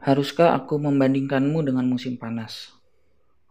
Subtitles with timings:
[0.00, 2.72] Haruskah aku membandingkanmu dengan musim panas?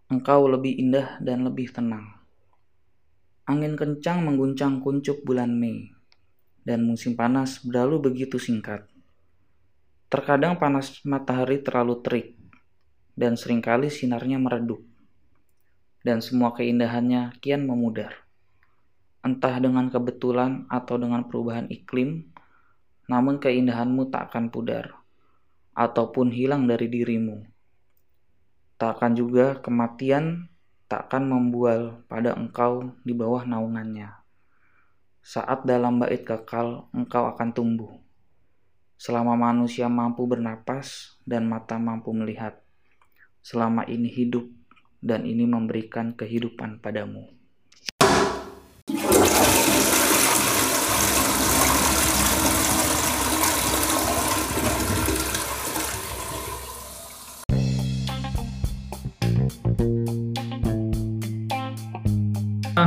[0.10, 2.10] Engkau lebih indah dan lebih tenang.
[3.46, 5.94] Angin kencang mengguncang kuncup bulan Mei,
[6.66, 8.82] dan musim panas berlalu begitu singkat.
[10.10, 12.34] Terkadang panas matahari terlalu terik,
[13.14, 14.82] dan sering kali sinarnya meredup,
[16.02, 18.26] dan semua keindahannya kian memudar.
[19.22, 22.26] Entah dengan kebetulan atau dengan perubahan iklim,
[23.06, 24.99] namun keindahanmu tak akan pudar
[25.80, 27.40] ataupun hilang dari dirimu.
[28.76, 30.52] Tak akan juga kematian
[30.92, 34.12] tak akan membual pada engkau di bawah naungannya.
[35.24, 37.94] Saat dalam bait kekal engkau akan tumbuh.
[39.00, 42.60] Selama manusia mampu bernapas dan mata mampu melihat.
[43.40, 44.52] Selama ini hidup
[45.00, 47.39] dan ini memberikan kehidupan padamu.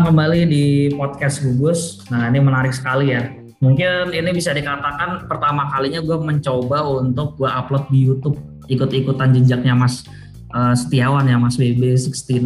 [0.02, 2.02] Kembali di podcast Gugus.
[2.10, 3.30] Nah ini menarik sekali ya.
[3.62, 8.34] Mungkin ini bisa dikatakan pertama kalinya gue mencoba untuk gue upload di YouTube
[8.66, 10.02] ikut-ikutan jejaknya Mas
[10.50, 12.42] uh, Setiawan ya Mas BB69.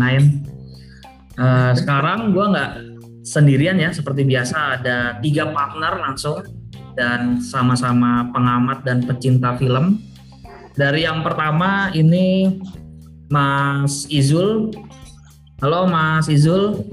[1.40, 2.72] Uh, sekarang gue nggak
[3.24, 6.44] sendirian ya seperti biasa ada tiga partner langsung
[6.92, 10.04] dan sama-sama pengamat dan pecinta film.
[10.76, 12.60] Dari yang pertama ini
[13.32, 14.68] Mas Izul.
[15.64, 16.84] Halo Mas Izul.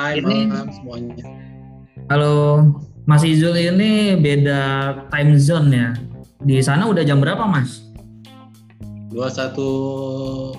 [0.00, 1.12] Hai ini, malam semuanya.
[2.08, 2.64] Halo,
[3.04, 5.92] Mas Izul ini beda time zone ya.
[6.40, 7.84] Di sana udah jam berapa, Mas?
[9.12, 10.56] 2138.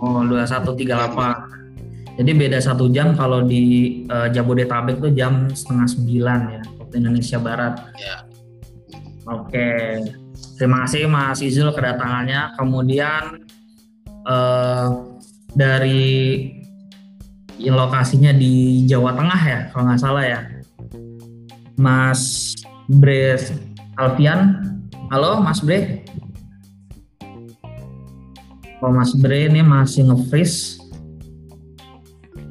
[0.00, 2.16] Oh, 2138.
[2.16, 7.36] Jadi beda satu jam kalau di uh, Jabodetabek tuh jam setengah sembilan ya, waktu Indonesia
[7.36, 7.92] Barat.
[8.00, 8.24] Ya.
[9.28, 10.00] Oke,
[10.56, 12.56] terima kasih Mas Izul kedatangannya.
[12.56, 13.44] Kemudian
[14.24, 15.12] uh,
[15.52, 16.55] dari
[17.60, 20.40] lokasinya di Jawa Tengah ya kalau nggak salah ya.
[21.76, 22.52] Mas
[22.88, 23.36] Bre
[23.96, 24.60] Alfian.
[25.12, 26.04] Halo Mas Bre.
[28.84, 30.84] Oh Mas Bre ini masih nge-freeze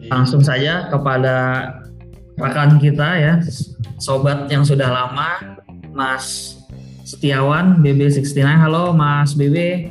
[0.10, 1.36] langsung saja kepada
[2.38, 3.34] rekan kita ya
[3.98, 5.58] sobat yang sudah lama
[5.96, 6.58] Mas
[7.06, 9.90] Setiawan BB69 halo Mas BB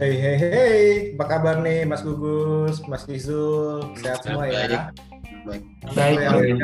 [0.00, 4.88] Hei hei hei, apa kabar nih Mas Gugus, Mas Izul, sehat semua ya?
[5.44, 5.60] Baik.
[5.92, 6.56] Baik.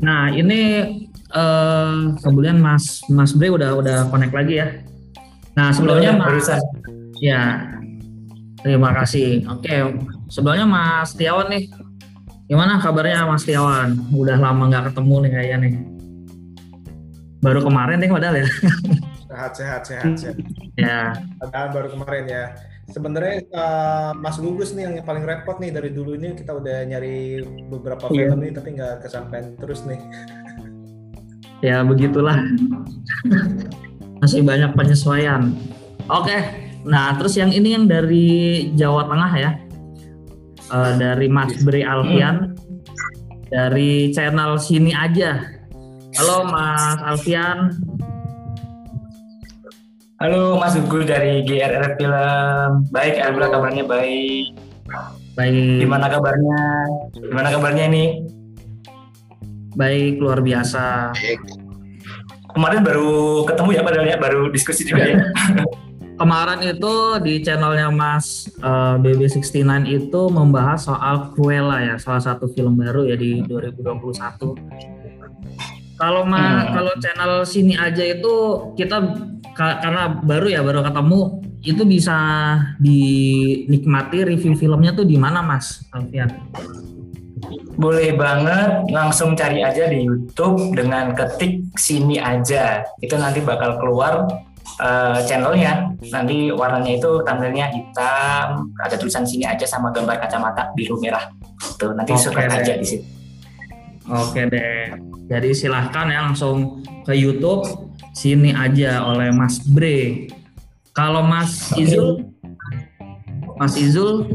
[0.00, 0.60] Nah ini
[1.28, 4.80] uh, kemudian Mas Mas Bre udah udah connect lagi ya.
[5.52, 6.60] Nah sebelumnya Mas, barusan.
[7.20, 7.68] ya
[8.64, 9.44] terima kasih.
[9.52, 10.00] Oke
[10.32, 11.68] sebelumnya Mas Tiawan nih,
[12.48, 13.92] gimana kabarnya Mas Tiawan?
[14.08, 15.72] Udah lama nggak ketemu nih kayaknya nih.
[17.44, 18.48] Baru kemarin nih padahal ya.
[19.34, 20.36] sehat sehat sehat sehat.
[20.78, 21.10] Ya.
[21.42, 22.44] Padahal baru kemarin ya.
[22.84, 27.42] Sebenarnya uh, Mas Gugus nih yang paling repot nih dari dulu ini kita udah nyari
[27.66, 28.30] beberapa yeah.
[28.30, 29.98] film nih tapi nggak kesampaian terus nih.
[31.64, 32.38] Ya begitulah.
[34.22, 35.50] Masih banyak penyesuaian.
[36.06, 36.38] Oke.
[36.86, 39.50] Nah terus yang ini yang dari Jawa Tengah ya.
[40.70, 42.54] Uh, dari Mas Bri Alfian.
[43.48, 45.40] Dari channel sini aja.
[46.14, 47.74] Halo Mas Alfian
[50.22, 52.86] Halo Mas Gugu dari GRR Film.
[52.94, 54.46] Baik, alhamdulillah kabarnya baik.
[55.34, 55.82] Baik.
[55.82, 56.60] Gimana kabarnya?
[57.18, 58.04] Gimana kabarnya ini?
[59.74, 61.10] Baik, luar biasa.
[61.18, 61.42] Baik.
[62.54, 65.18] Kemarin baru ketemu ya padahal ya, baru diskusi juga ya.
[66.22, 66.94] Kemarin itu
[67.26, 73.02] di channelnya Mas uh, eh, BB69 itu membahas soal Cruella ya, salah satu film baru
[73.10, 74.14] ya di 2021.
[75.98, 76.70] Kalau hmm.
[76.70, 78.34] kalau channel sini aja itu
[78.78, 79.02] kita
[79.54, 81.20] karena baru ya baru ketemu
[81.64, 82.18] itu bisa
[82.76, 86.28] dinikmati review filmnya tuh di mana Mas Alfian?
[87.74, 94.28] Boleh banget langsung cari aja di YouTube dengan ketik sini aja itu nanti bakal keluar
[94.78, 101.00] uh, channelnya nanti warnanya itu tampilnya hitam ada tulisan sini aja sama gambar kacamata biru
[101.02, 101.26] merah
[101.80, 103.06] tuh nanti okay, suka aja di situ.
[104.04, 104.92] Oke deh.
[105.24, 107.64] Jadi silahkan ya langsung ke YouTube
[108.14, 110.30] sini aja oleh Mas Bre.
[110.94, 112.30] Kalau Mas Izul,
[113.58, 114.30] Mas Izul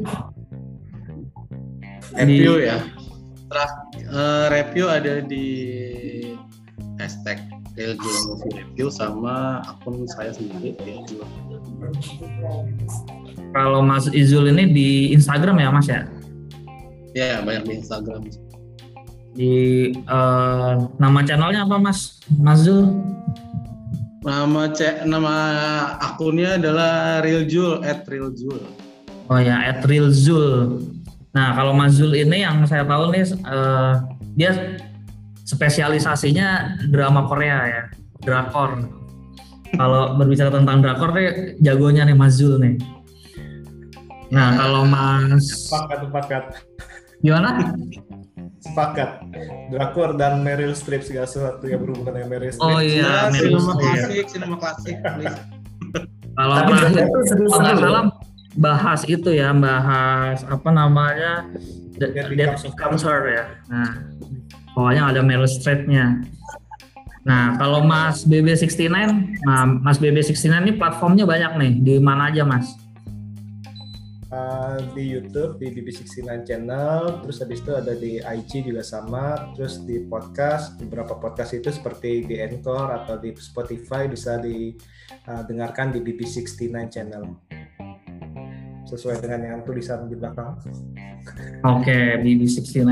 [2.19, 2.77] review di, ya.
[3.49, 3.71] Terus
[4.11, 5.47] uh, review ada di
[6.99, 7.39] hashtag
[7.79, 10.75] Movie Review sama akun saya sendiri.
[13.55, 16.03] Kalau Mas Izul ini di Instagram ya Mas ya?
[17.15, 18.19] Ya banyak di Instagram.
[19.31, 19.51] Di
[20.11, 22.19] uh, nama channelnya apa Mas?
[22.35, 22.99] Mas Zul?
[24.19, 25.35] Nama cek nama
[26.03, 28.59] akunnya adalah Real Jul at Real Jul.
[29.29, 30.81] Oh ya, at Real Zul.
[31.37, 34.01] Nah, kalau Mas Zul ini yang saya tahu nih uh,
[34.33, 34.81] dia
[35.45, 37.83] spesialisasinya drama Korea ya,
[38.25, 38.89] drakor.
[39.77, 42.75] Kalau berbicara tentang drakor nih jagonya nih Mas Zul nih.
[44.33, 46.43] Nah, kalau Mas sepakat sepakat.
[47.21, 47.77] Gimana?
[48.59, 49.23] Sepakat
[49.69, 52.67] drakor dan Meryl Streep segala sesuatu yang berhubungan dengan Meryl Streep.
[52.67, 53.79] Oh iya, Ya, Meryl sinema Streep.
[53.79, 54.95] klasik, sinema klasik.
[54.99, 55.39] please.
[56.35, 56.55] Kalau
[57.57, 58.03] nggak salah
[58.55, 61.47] bahas itu ya, bahas apa namanya
[61.95, 63.43] The- Death Becomes Her ya.
[63.67, 63.91] Nah,
[64.71, 66.23] pokoknya ada Meryl Streep-nya.
[67.19, 68.89] Nah, kalau Mas BB69,
[69.43, 71.71] nah Mas BB69 ini platformnya banyak nih.
[71.77, 72.71] Di mana aja, Mas?
[74.29, 79.81] Uh, di YouTube di BB69 channel, terus habis itu ada di IG juga sama, terus
[79.89, 86.69] di podcast beberapa podcast itu seperti di Anchor atau di Spotify bisa didengarkan di BB69
[86.93, 87.25] channel
[88.85, 90.61] sesuai dengan yang tulisan di belakang.
[91.65, 92.85] Oke, BB69.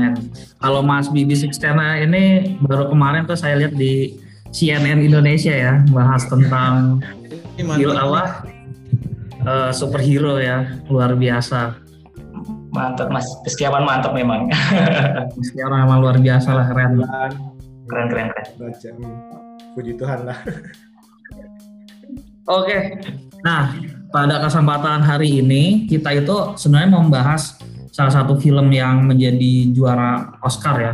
[0.58, 1.70] Kalau Mas BB69
[2.02, 4.18] ini baru kemarin tuh saya lihat di
[4.50, 7.02] CNN Indonesia ya, bahas tentang
[7.58, 8.02] Ini Gil mantap.
[8.06, 8.26] Allah
[9.42, 11.74] eh, superhero ya, luar biasa.
[12.68, 14.52] Mantap Mas, Setiawan mantap memang.
[15.48, 17.00] Sekarang emang luar biasa lah keren.
[17.88, 18.46] Keren keren keren.
[18.60, 18.90] baca,
[19.72, 20.38] puji Tuhan lah.
[22.48, 22.96] Oke.
[23.44, 23.76] Nah,
[24.08, 27.60] pada kesempatan hari ini kita itu sebenarnya membahas
[27.92, 30.92] salah satu film yang menjadi juara Oscar ya.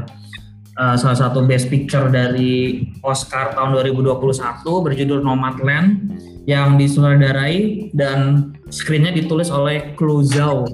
[0.74, 9.12] Eh, salah satu best picture dari Oscar tahun 2021 berjudul Nomadland yang disutradarai dan skripnya
[9.12, 9.96] ditulis oleh
[10.28, 10.68] Zhao.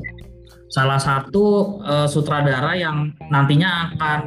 [0.70, 4.20] Salah satu eh, sutradara yang nantinya akan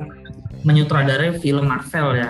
[0.63, 2.29] menyutradarai film Marvel ya.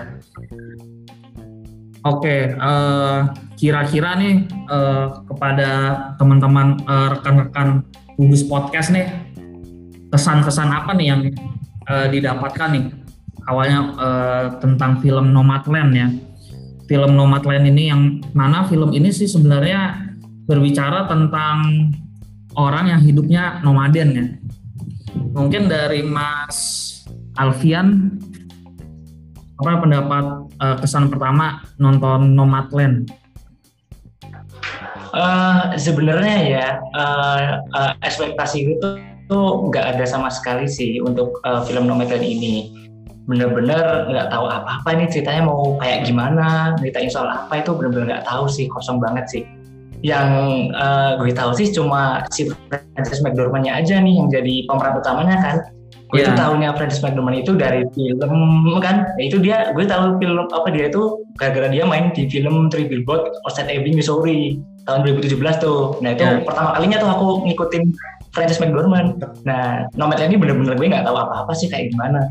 [2.04, 3.20] Oke, eh,
[3.58, 5.70] kira-kira nih eh, kepada
[6.18, 7.68] teman-teman eh, rekan-rekan
[8.14, 9.10] gugus podcast nih
[10.14, 11.20] kesan-kesan apa nih yang
[11.90, 12.84] eh, didapatkan nih
[13.50, 16.08] awalnya eh, tentang film Nomadland ya.
[16.84, 20.04] Film Nomadland ini yang mana film ini sih sebenarnya
[20.44, 21.88] berbicara tentang
[22.54, 24.26] orang yang hidupnya nomaden ya.
[25.34, 26.90] Mungkin dari Mas
[27.40, 28.18] Alfian
[29.54, 30.24] apa pendapat
[30.60, 33.08] eh, kesan pertama nonton Nomadland?
[35.14, 38.88] Eh, Sebenarnya ya eh, eh, ekspektasi itu
[39.30, 42.83] tuh nggak ada sama sekali sih untuk eh, film Nomadland ini.
[43.24, 48.24] Bener-bener nggak tahu apa-apa ini ceritanya mau kayak gimana, ceritain soal apa itu bener-bener nggak
[48.28, 49.42] tahu sih, kosong banget sih.
[50.04, 50.28] Yang
[50.76, 55.56] eh, gue tahu sih cuma si Francis McDormand-nya aja nih yang jadi pemeran utamanya kan.
[56.12, 56.30] Gue Iya.
[56.30, 58.32] tuh tahunya Francis McDormand itu dari film
[58.78, 62.68] kan, ya itu dia gue tahu film apa dia itu gara-gara dia main di film
[62.68, 65.96] Three Billboard Outside Ebbing, Missouri tahun 2017 tuh.
[66.04, 66.44] Nah itu Ya.
[66.44, 67.82] pertama kalinya tuh aku ngikutin
[68.30, 69.16] Francis McDormand.
[69.48, 72.28] Nah Nomadland ini bener-bener gue nggak tahu apa-apa sih kayak gimana.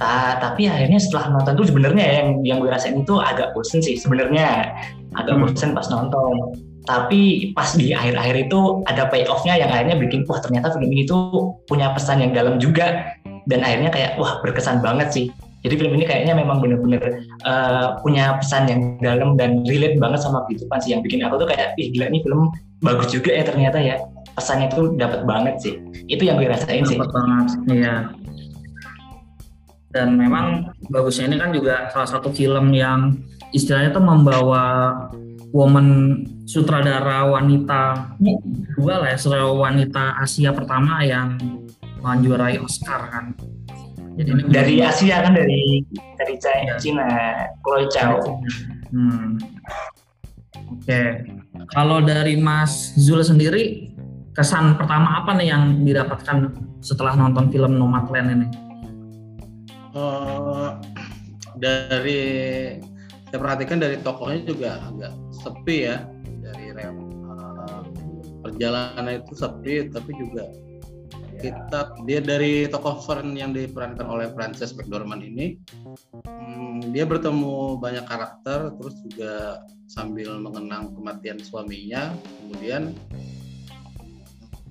[0.00, 3.94] Ta tapi akhirnya setelah nonton tuh sebenarnya yang yang gue rasain itu agak bosen sih
[4.00, 4.72] sebenarnya
[5.14, 5.44] agak Hmm.
[5.44, 6.56] bosen pas nonton.
[6.82, 11.54] Tapi pas di akhir-akhir itu ada payoff-nya yang akhirnya bikin wah ternyata film ini tuh
[11.70, 13.14] punya pesan yang dalam juga
[13.46, 15.26] dan akhirnya kayak wah berkesan banget sih.
[15.62, 20.42] Jadi film ini kayaknya memang bener-bener eh, punya pesan yang dalam dan relate banget sama
[20.50, 22.50] kehidupan sih yang bikin aku tuh kayak ih gila ini film
[22.82, 24.02] bagus juga ya ternyata ya
[24.34, 25.78] pesannya tuh dapat banget sih
[26.10, 27.94] itu yang gue rasain sih Dapat banget, iya.
[29.92, 33.20] Dan memang bagusnya ini kan juga salah satu film yang
[33.52, 34.64] istilahnya tuh membawa
[35.52, 38.16] woman sutradara wanita
[38.76, 41.36] dua lah ya, sutradara wanita Asia pertama yang
[42.00, 43.36] menjuarai Oscar kan.
[44.12, 45.84] Jadi ini dari Asia kan dari
[46.20, 46.74] dari China, Iya.
[46.76, 47.08] Cina
[47.64, 48.20] Chloe Zhao
[48.92, 49.40] Hmm.
[50.68, 51.24] Oke,
[51.72, 53.88] kalau dari Mas Zul sendiri
[54.36, 56.52] kesan pertama apa nih yang didapatkan
[56.84, 58.46] setelah nonton film Nomadland ini?
[59.92, 60.70] Eh,
[61.60, 62.20] dari
[63.28, 65.12] saya perhatikan dari tokohnya juga agak
[65.44, 66.08] sepi ya.
[66.24, 66.96] Dari rem
[67.28, 67.82] eh,
[68.40, 70.48] perjalanan itu sepi tapi juga
[71.42, 75.58] kita dia dari tokoh Fern yang diperankan oleh Frances McDormand ini
[76.22, 82.94] hmm, dia bertemu banyak karakter terus juga sambil mengenang kematian suaminya kemudian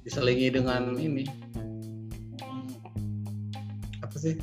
[0.02, 1.28] diselingi dengan ini.
[2.40, 2.72] Hmm,
[4.02, 4.40] apa sih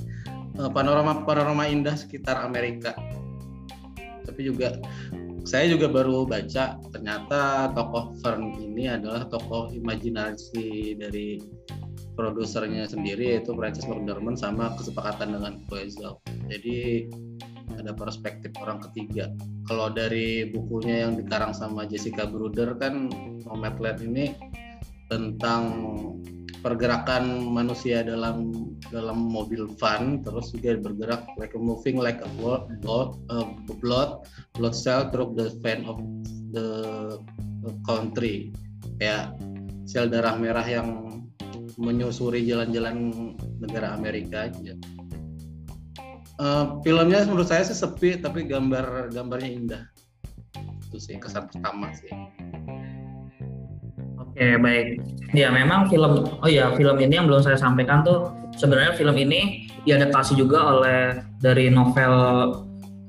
[0.67, 2.99] panorama panorama indah sekitar Amerika.
[4.27, 4.75] Tapi juga
[5.47, 11.41] saya juga baru baca ternyata tokoh Fern ini adalah tokoh imajinasi dari
[12.19, 15.89] produsernya sendiri yaitu Francis McDormand sama kesepakatan dengan Chloe
[16.51, 17.07] Jadi
[17.79, 19.31] ada perspektif orang ketiga.
[19.71, 23.07] Kalau dari bukunya yang dikarang sama Jessica Bruder kan
[23.47, 24.35] Nomadland ini
[25.07, 25.63] tentang
[26.61, 28.51] pergerakan manusia dalam
[28.91, 33.15] dalam mobil van terus juga bergerak like moving like a blood uh,
[33.79, 34.27] blood
[34.59, 35.99] blood cell through the van of
[36.51, 36.69] the
[37.87, 38.51] country
[38.99, 39.35] kayak
[39.89, 41.09] sel darah merah yang
[41.79, 43.13] menyusuri jalan-jalan
[43.63, 44.75] negara Amerika aja.
[46.39, 49.83] Uh, filmnya menurut saya sih sepi tapi gambar gambarnya indah.
[50.91, 52.11] Itu sih kesan pertama sih.
[54.39, 55.03] Oke baik.
[55.35, 59.67] Ya memang film oh ya film ini yang belum saya sampaikan tuh sebenarnya film ini
[59.83, 62.15] diadaptasi juga oleh dari novel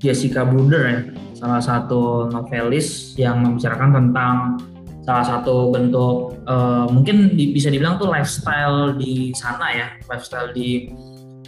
[0.01, 0.99] Jessica Bruder ya
[1.37, 4.57] salah satu novelis yang membicarakan tentang
[5.05, 10.89] salah satu bentuk uh, mungkin di, bisa dibilang tuh lifestyle di sana ya lifestyle di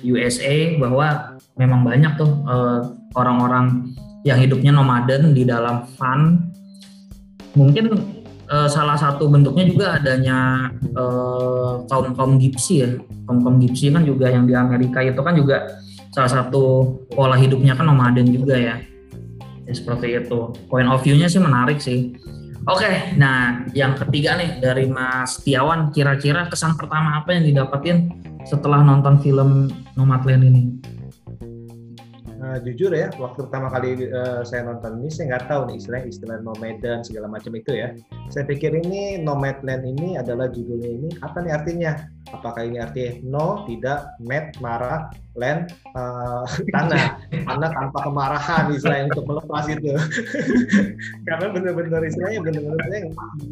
[0.05, 2.79] USA bahwa memang banyak tuh eh,
[3.17, 3.93] orang-orang
[4.25, 6.53] yang hidupnya nomaden di dalam van
[7.53, 8.20] mungkin
[8.51, 12.89] uh, salah satu bentuknya juga adanya uh, kaum kaum gipsi ya.
[13.25, 15.79] Kaum kaum gipsi kan juga yang di Amerika itu kan juga
[16.11, 18.75] salah satu pola hidupnya kan nomaden juga ya,
[19.63, 20.51] ya seperti itu.
[20.67, 22.11] Point of view-nya sih menarik sih.
[22.69, 28.13] Oke, okay, nah yang ketiga nih dari Mas Tiawan, kira-kira kesan pertama apa yang didapatin
[28.45, 29.65] setelah nonton film
[29.97, 30.63] Nomadland ini?
[32.41, 36.01] Uh, jujur ya, waktu pertama kali uh, saya nonton ini saya nggak tahu nih istilah
[36.09, 37.93] istilah nomaden segala macam itu ya.
[38.33, 41.93] Saya pikir ini Nomadland ini adalah judulnya ini apa nih artinya?
[42.33, 46.41] Apakah ini artinya no, tidak, mad, marah, land, uh,
[46.73, 49.93] tanah, tanah tanpa kemarahan istilahnya untuk melepas itu.
[51.29, 52.99] Karena benar-benar istilahnya benar-benar saya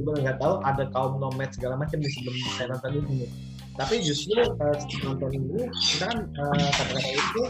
[0.01, 3.29] nggak tahu ada kaum nomad segala macam di sebelum saya nonton ini.
[3.77, 7.43] Tapi justru uh, nonton ini kita kan uh, kata-kata itu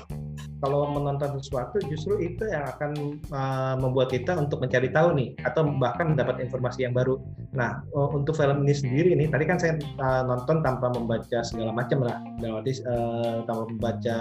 [0.59, 5.63] kalau menonton sesuatu justru itu yang akan uh, membuat kita untuk mencari tahu nih atau
[5.79, 7.19] bahkan mendapat informasi yang baru.
[7.55, 11.71] Nah uh, untuk film ini sendiri nih tadi kan saya uh, nonton tanpa membaca segala
[11.71, 14.17] macam lah, dalam uh, tanpa membaca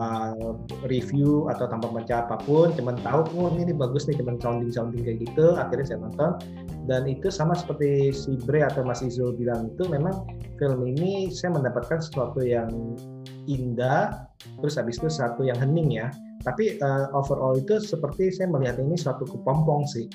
[0.00, 0.56] uh,
[0.88, 5.04] review atau tanpa membaca apa pun, cuman tahu oh ini bagus nih, cuman sounding sounding
[5.04, 5.56] kayak gitu.
[5.56, 6.30] Akhirnya saya nonton
[6.86, 10.22] dan itu sama seperti si Bre atau Mas Izul bilang itu memang
[10.56, 12.70] film ini saya mendapatkan sesuatu yang
[13.48, 14.28] indah
[14.60, 16.10] terus habis itu satu yang hening ya.
[16.46, 20.06] Tapi uh, overall itu seperti saya melihat ini suatu kepompong sih.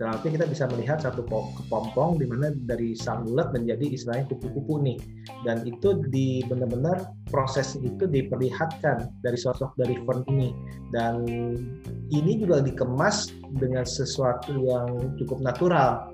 [0.00, 4.80] Dalam arti kita bisa melihat satu kepompong di mana dari sang bulat menjadi istilahnya kupu-kupu
[4.80, 4.96] nih.
[5.44, 10.56] Dan itu di benar-benar proses itu diperlihatkan dari sosok dari Fern ini.
[10.88, 11.20] Dan
[12.08, 13.28] ini juga dikemas
[13.60, 16.08] dengan sesuatu yang cukup natural.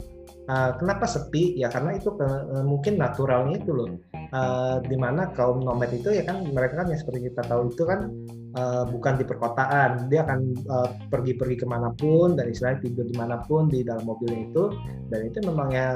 [0.50, 1.54] Uh, kenapa sepi?
[1.54, 3.86] Ya karena itu uh, mungkin naturalnya itu loh
[4.32, 7.82] uh, di mana kaum nomad itu ya kan mereka kan yang seperti kita tahu itu
[7.86, 8.10] kan
[8.56, 10.08] uh, bukan di perkotaan.
[10.10, 14.02] Dia akan uh, pergi-pergi ke mana pun dan istilahnya tidur di mana pun di dalam
[14.08, 14.64] mobilnya itu.
[15.12, 15.88] Dan itu memang ya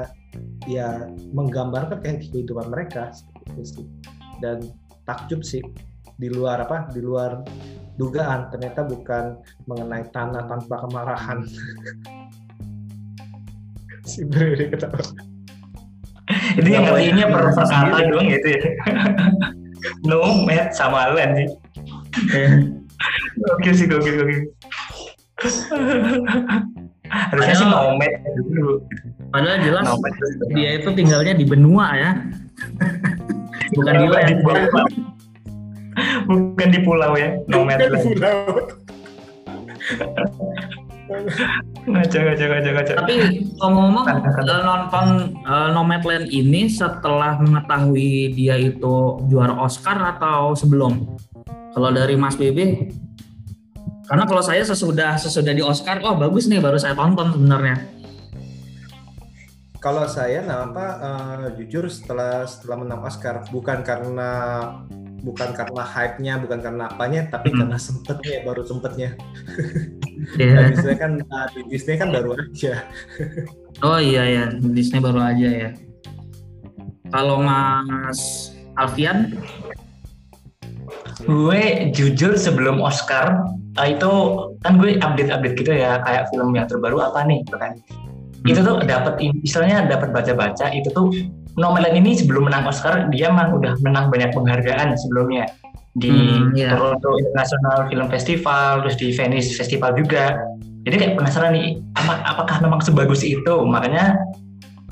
[0.69, 3.81] ya menggambarkan kayak kehidupan mereka seperti itu.
[4.39, 4.57] Dan
[5.03, 5.63] takjub sih
[6.21, 7.41] di luar apa di luar
[7.97, 8.53] dugaan.
[8.53, 11.39] Ternyata bukan mengenai tanah tanpa kemarahan.
[14.01, 15.30] Si Beri ketawa
[16.57, 18.61] itu yang ngertinya per kata doang gitu ya.
[20.05, 21.49] No met sama Len sih
[23.49, 24.35] oke sih oke oke
[27.11, 27.67] harusnya sih
[27.97, 28.77] met dulu.
[29.31, 30.13] Padahal jelas nomad
[30.53, 32.11] dia itu tinggalnya di benua ya.
[33.75, 34.43] Bukan di land
[36.27, 38.69] bukan di pulau ya nomad di pulau
[41.81, 43.15] ngaca ngaca ngaca ngaca tapi
[43.59, 44.05] ngomong-ngomong
[44.63, 45.07] nonton
[45.43, 51.17] uh, Nomadland ini setelah mengetahui dia itu juara Oscar atau sebelum?
[51.71, 52.91] Kalau dari Mas BB
[54.07, 57.75] karena kalau saya sesudah sesudah di Oscar oh bagus nih baru saya tonton sebenarnya.
[59.81, 64.29] Kalau saya nah apa uh, jujur setelah setelah menang Oscar bukan karena
[65.21, 67.57] bukan karena hype-nya, bukan karena apanya, tapi hmm.
[67.63, 69.09] karena sempetnya, baru sempetnya.
[70.37, 70.53] Yeah.
[70.57, 72.73] nah, Disney kan nah, di Disney kan baru aja.
[73.85, 75.69] oh iya ya, Disney baru aja ya.
[77.13, 79.37] Kalau Mas Alfian?
[81.21, 83.45] Gue jujur sebelum Oscar
[83.77, 84.11] eh, itu
[84.65, 87.77] kan gue update-update gitu ya kayak film yang terbaru apa nih, gitu kan.
[87.77, 88.49] Hmm.
[88.49, 91.13] Itu tuh dapat istilahnya dapat baca-baca itu tuh
[91.59, 95.51] Nomadland ini sebelum menang Oscar dia memang udah menang banyak penghargaan sebelumnya.
[95.91, 96.71] Di hmm, yeah.
[96.71, 100.39] Toronto International Film Festival terus di Venice Festival juga.
[100.87, 103.55] Jadi kayak penasaran nih apa, apakah memang sebagus itu?
[103.67, 104.15] Makanya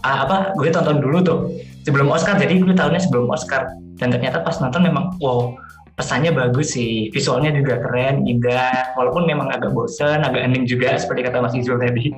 [0.03, 1.39] apa gue tonton dulu tuh
[1.87, 2.35] sebelum Oscar.
[2.35, 3.71] Jadi gue tahunnya sebelum Oscar.
[3.95, 5.55] Dan ternyata pas nonton memang wow
[5.95, 7.07] pesannya bagus sih.
[7.15, 8.91] Visualnya juga keren indah.
[8.99, 12.11] Walaupun memang agak bosen agak ending juga seperti kata Mas Izul tadi.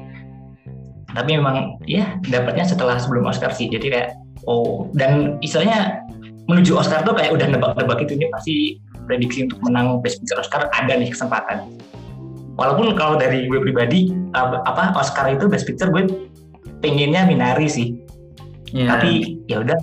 [1.14, 3.70] Tapi memang ya dapatnya setelah sebelum Oscar sih.
[3.70, 6.02] Jadi kayak oh dan istilahnya
[6.50, 8.56] menuju Oscar tuh kayak udah nebak-nebak itu ini pasti
[9.06, 11.68] prediksi untuk menang Best Picture Oscar ada nih kesempatan.
[12.60, 16.08] Walaupun kalau dari gue pribadi apa Oscar itu Best Picture gue
[16.84, 17.96] pengennya Minari sih.
[18.72, 18.88] Yeah.
[18.88, 19.76] tapi ya udah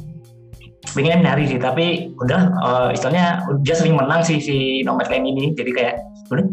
[0.96, 1.58] pengen Minari sih.
[1.60, 5.56] Tapi udah uh, istilahnya dia sering menang sih si Nomadland ini.
[5.56, 5.94] Jadi kayak
[6.28, 6.44] udah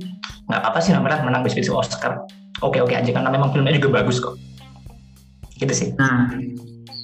[0.52, 2.24] nggak apa sih Nomadland menang Best Picture Oscar.
[2.64, 4.40] Oke oke aja karena memang filmnya juga bagus kok.
[5.60, 5.88] Gitu sih.
[6.00, 6.32] Nah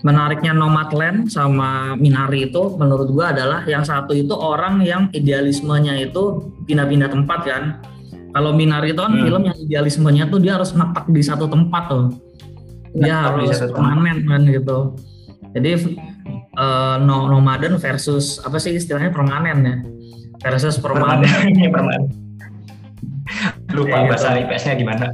[0.01, 6.53] menariknya Nomadland sama Minari itu menurut gua adalah yang satu itu orang yang idealismenya itu
[6.65, 7.63] pindah-pindah tempat kan.
[8.31, 9.23] Kalau Minari itu kan hmm.
[9.27, 12.05] film yang idealismenya tuh dia harus netak di satu tempat tuh.
[12.97, 14.95] Dia harus permanen kan gitu.
[15.51, 15.99] Jadi
[16.55, 19.75] uh, no, nomaden versus apa sih istilahnya permanen ya?
[20.41, 21.27] Versus permanen.
[21.71, 22.21] Permanen
[23.71, 24.47] lupa ya, bahasa gitu.
[24.47, 25.05] IPS-nya gimana.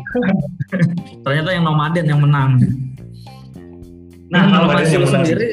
[1.25, 2.57] Ternyata yang nomaden yang menang
[4.27, 5.47] nah hmm, kalau Mas sendiri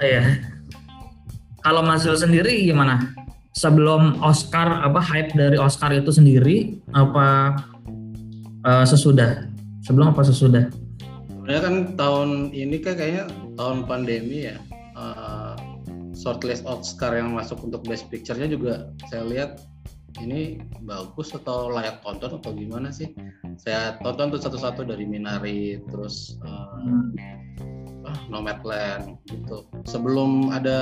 [0.00, 0.22] ya
[1.60, 3.12] kalau Mas sendiri gimana?
[3.52, 7.58] Sebelum Oscar apa hype dari Oscar itu sendiri apa
[8.64, 9.44] uh, sesudah?
[9.84, 10.72] Sebelum apa sesudah?
[11.28, 13.24] Sebenarnya kan tahun ini kan kayaknya
[13.60, 14.56] tahun pandemi ya.
[14.96, 15.56] Uh,
[16.16, 19.64] shortlist Oscar yang masuk untuk Best Picture-nya juga saya lihat
[20.20, 23.12] ini bagus atau layak tonton atau gimana sih?
[23.56, 27.04] Saya tonton tuh satu-satu dari Minari terus uh, uh,
[28.28, 29.66] Nomadland gitu.
[29.86, 30.78] Sebelum ada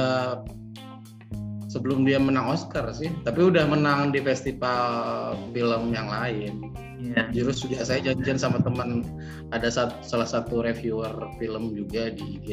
[1.69, 6.73] sebelum dia menang Oscar sih, tapi udah menang di festival film yang lain.
[6.99, 7.31] Yeah.
[7.31, 9.07] Jurus sudah saya janjian sama teman
[9.55, 12.49] ada sat, salah satu reviewer film juga di IG.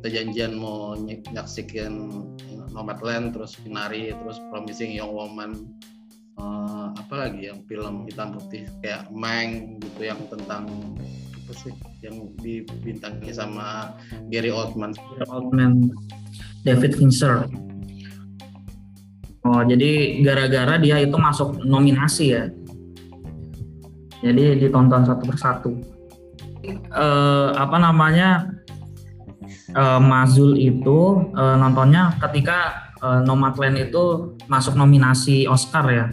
[0.00, 0.96] Kita janjian mau
[1.34, 2.24] nyaksikan
[2.72, 5.76] Nomadland, terus Finari, terus Promising Young Woman,
[6.40, 10.68] uh, apa lagi yang film hitam putih kayak Mang gitu yang tentang
[11.46, 13.94] apa sih yang dibintangi sama
[14.26, 14.90] Gary Oldman.
[14.98, 15.94] Gary Oldman,
[16.66, 17.46] David Fincher.
[19.46, 22.50] Oh, jadi gara-gara dia itu masuk nominasi ya
[24.24, 25.70] jadi ditonton satu persatu
[26.90, 28.50] uh, apa namanya
[29.76, 36.06] uh, Mazul itu uh, nontonnya ketika uh, Nomadland itu masuk nominasi Oscar ya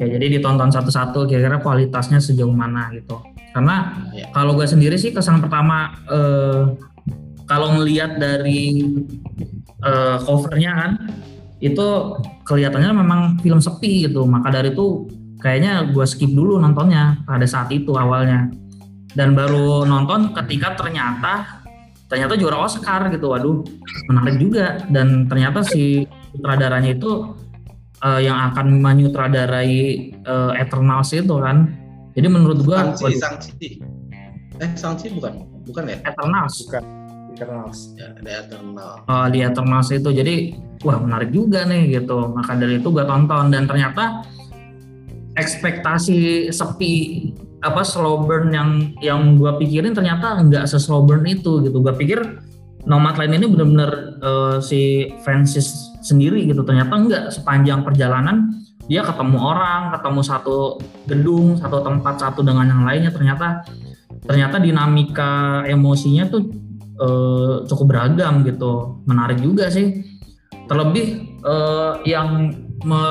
[0.00, 3.20] oke jadi ditonton satu-satu kira-kira kualitasnya sejauh mana gitu.
[3.52, 4.32] Karena ya.
[4.32, 6.72] kalau gue sendiri sih kesan pertama uh,
[7.44, 8.80] kalau melihat dari
[9.84, 10.90] uh, covernya kan
[11.60, 12.16] itu
[12.48, 14.24] kelihatannya memang film sepi gitu.
[14.24, 15.04] Maka dari itu
[15.44, 18.48] kayaknya gue skip dulu nontonnya pada saat itu awalnya.
[19.12, 21.60] Dan baru nonton ketika ternyata
[22.08, 23.60] ternyata juara Oscar gitu waduh
[24.08, 24.80] menarik juga.
[24.88, 27.36] Dan ternyata si sutradaranya itu
[28.04, 31.70] uh, yang akan menyutradarai uh, Eternals itu kan.
[32.16, 33.68] Jadi menurut gue Sangsi, Sangsi.
[34.58, 35.46] eh Sangsi bukan?
[35.64, 35.98] Bukan ya?
[36.02, 36.66] Eternals.
[36.66, 36.82] Bukan.
[37.30, 37.78] Eternals.
[37.96, 39.00] Ya ada Eternals.
[39.06, 40.10] Uh, di Eternals itu.
[40.10, 40.34] Jadi
[40.82, 42.34] wah menarik juga nih gitu.
[42.34, 43.54] Maka dari itu gue tonton.
[43.54, 44.26] Dan ternyata
[45.38, 46.92] ekspektasi sepi
[47.60, 51.78] apa slow burn yang yang gue pikirin ternyata nggak slow burn itu gitu.
[51.80, 52.18] Gue pikir
[52.84, 53.90] nomad lain ini benar-benar
[54.24, 56.64] uh, si Francis sendiri gitu.
[56.64, 58.50] Ternyata nggak sepanjang perjalanan
[58.90, 60.58] dia ketemu orang ketemu satu
[61.06, 63.14] gedung satu tempat satu dengan yang lainnya.
[63.14, 63.62] Ternyata
[64.26, 66.42] ternyata dinamika emosinya tuh
[66.98, 69.00] uh, cukup beragam gitu.
[69.06, 70.02] Menarik juga sih.
[70.66, 73.02] Terlebih uh, yang me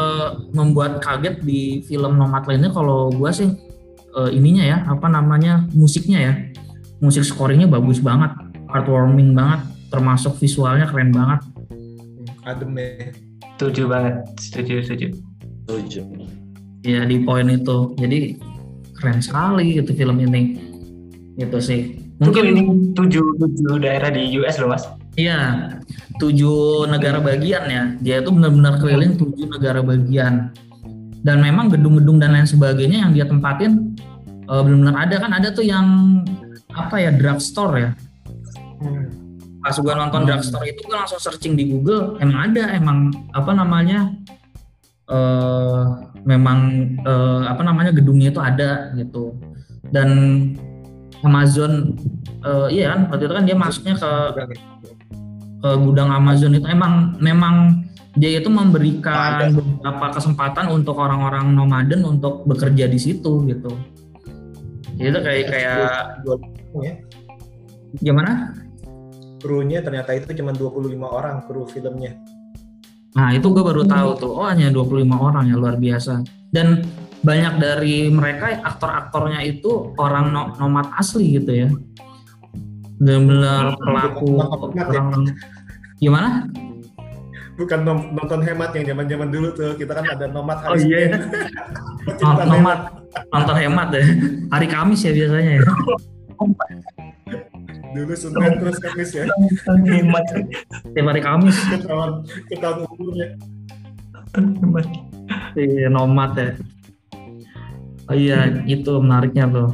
[0.49, 3.49] membuat kaget di film Nomad lainnya kalau gue sih
[4.17, 6.33] uh, ininya ya apa namanya musiknya ya.
[6.99, 8.35] Musik scoringnya bagus banget
[8.69, 11.41] heartwarming banget termasuk visualnya keren banget
[12.55, 13.13] adem ya?
[13.59, 15.07] Setuju banget setuju setuju.
[15.67, 16.01] Setuju.
[16.87, 17.91] Ya di poin itu.
[17.99, 18.39] Jadi
[18.95, 20.55] keren sekali gitu film ini.
[21.35, 21.81] Gitu sih.
[22.19, 22.61] Mungkin ini
[22.95, 24.87] tujuh tujuh daerah di US loh mas.
[25.19, 25.71] Iya.
[26.19, 27.83] Tujuh negara bagian ya.
[27.99, 30.55] Dia itu benar-benar keliling tujuh negara bagian.
[31.19, 33.95] Dan memang gedung-gedung dan lain sebagainya yang dia tempatin
[34.47, 35.31] uh, benar-benar ada kan.
[35.35, 35.87] Ada tuh yang
[36.71, 37.91] apa ya drugstore ya.
[38.79, 39.18] Hmm.
[39.59, 40.27] Pas gua nonton hmm.
[40.27, 42.97] drugstore itu gua langsung searching di Google, emang ada emang
[43.35, 44.11] apa namanya
[45.11, 46.59] uh, memang
[47.03, 49.35] uh, apa namanya gedungnya itu ada gitu.
[49.89, 50.09] Dan
[51.25, 51.97] Amazon
[52.47, 54.11] uh, iya kan waktu itu kan dia masuknya ke
[55.59, 57.83] ke gudang Amazon itu emang memang
[58.15, 63.71] dia itu memberikan beberapa kesempatan untuk orang-orang nomaden untuk bekerja di situ gitu.
[64.99, 65.79] Itu kayak kayak
[66.83, 66.93] ya?
[68.03, 68.51] gimana?
[69.39, 72.19] Krunya ternyata itu cuma 25 orang kru filmnya.
[73.17, 76.21] Nah itu gue baru tahu tuh, oh hanya 25 orang ya luar biasa.
[76.53, 76.85] Dan
[77.19, 81.69] banyak dari mereka aktor-aktornya itu orang no nomad asli gitu ya.
[82.99, 84.29] Benar-benar pelaku
[84.77, 85.25] orang
[85.99, 86.47] gimana?
[87.59, 87.79] Bukan
[88.15, 89.75] nonton hemat yang zaman-zaman dulu tuh.
[89.75, 91.11] Kita kan ada nomad Oh iya.
[92.47, 93.03] nomad
[93.35, 94.07] nonton hemat deh.
[94.47, 95.63] Hari Kamis ya biasanya ya.
[97.89, 99.25] Dulu Senin terus Kamis ya.
[99.65, 100.25] Hemat.
[100.93, 101.57] Tiap hari Kamis.
[101.73, 103.27] Ketahuan ketahuan umurnya.
[105.57, 106.53] Iya nomad ya.
[108.09, 109.69] Oh iya, itu menariknya tuh.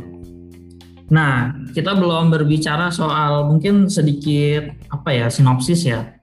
[1.08, 6.16] Nah, kita belum berbicara soal mungkin sedikit apa ya sinopsis ya.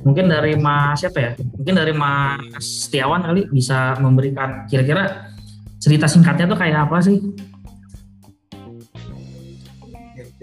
[0.00, 1.30] Mungkin dari Mas siapa ya?
[1.60, 5.28] Mungkin dari Mas Setiawan kali bisa memberikan kira-kira
[5.76, 7.20] cerita singkatnya tuh kayak apa sih?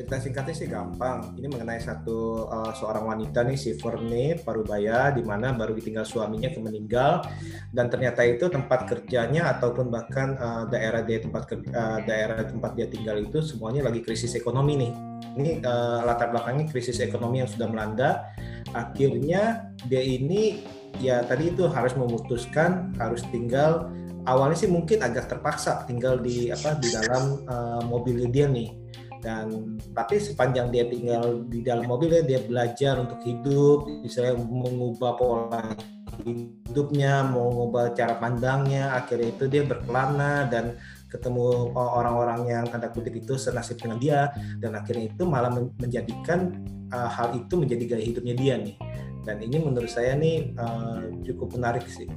[0.07, 1.35] Cerita singkatnya sih gampang.
[1.35, 6.47] Ini mengenai satu uh, seorang wanita nih si Verne Parubaya di mana baru ditinggal suaminya
[6.47, 7.27] yang meninggal
[7.75, 12.87] dan ternyata itu tempat kerjanya ataupun bahkan uh, daerah dia tempat uh, daerah tempat dia
[12.87, 14.91] tinggal itu semuanya lagi krisis ekonomi nih.
[15.35, 18.31] Ini uh, latar belakangnya krisis ekonomi yang sudah melanda.
[18.71, 20.63] Akhirnya dia ini
[21.03, 23.91] ya tadi itu harus memutuskan harus tinggal
[24.23, 28.87] awalnya sih mungkin agak terpaksa tinggal di apa di dalam uh, mobilnya dia nih
[29.27, 35.75] dan tapi sepanjang dia tinggal di dalam mobilnya dia belajar untuk hidup misalnya mengubah pola
[36.23, 43.39] hidupnya mengubah cara pandangnya akhirnya itu dia berkelana dan ketemu orang-orang yang tanda kutip itu
[43.39, 44.19] senasib dengan dia.
[44.59, 46.51] Dan akhirnya itu malah menjadikan
[46.91, 48.75] uh, hal itu menjadi gaya hidupnya dia nih.
[49.23, 52.07] Dan ini menurut saya nih uh, cukup menarik sih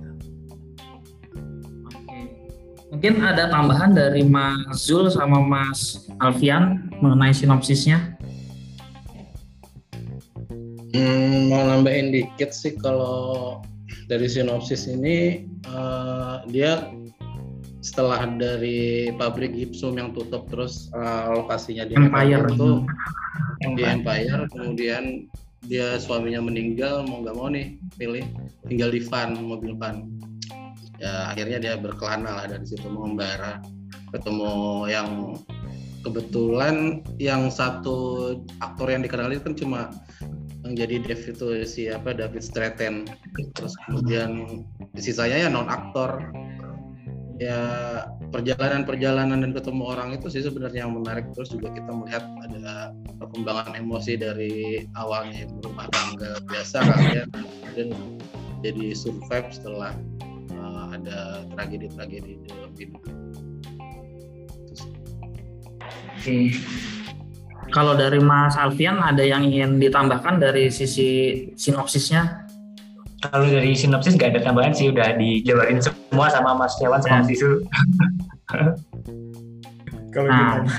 [2.91, 8.19] Mungkin ada tambahan dari Mas Zul sama Mas Alfian mengenai sinopsisnya?
[10.91, 13.63] Hmm, mau nambahin dikit sih kalau
[14.11, 16.91] dari sinopsis ini uh, dia
[17.79, 22.43] setelah dari pabrik gipsum yang tutup terus uh, lokasinya di Empire.
[22.51, 22.83] Itu
[23.79, 25.31] di Empire kemudian
[25.71, 28.25] dia suaminya meninggal mau nggak mau nih pilih
[28.67, 30.09] tinggal di van mobil van
[31.01, 33.65] ya akhirnya dia berkelana lah dari situ mengembara
[34.13, 34.53] ketemu
[34.87, 35.09] yang
[36.05, 39.93] kebetulan yang satu aktor yang dikenali kan cuma
[40.65, 43.09] yang jadi Dev itu siapa David Stratton.
[43.57, 44.63] Terus kemudian
[44.97, 46.21] sisanya ya non aktor.
[47.41, 47.57] Ya
[48.29, 51.33] perjalanan-perjalanan dan ketemu orang itu sih sebenarnya yang menarik.
[51.33, 57.25] Terus juga kita melihat ada perkembangan emosi dari awalnya berumah tangga biasa kan ya.
[57.73, 57.97] Dan
[58.61, 59.97] jadi survive setelah
[61.01, 63.03] ada tragedi-tragedi dalam hidup.
[66.21, 66.53] Oke.
[67.71, 71.09] Kalau dari Mas Alfian ada yang ingin ditambahkan dari sisi
[71.55, 72.45] sinopsisnya?
[73.21, 77.31] Kalau dari sinopsis nggak ada tambahan sih, udah dijabarin semua sama Mas Dewan sama Mas
[77.31, 77.61] Isul.
[80.15, 80.73] kalau nah, gitu.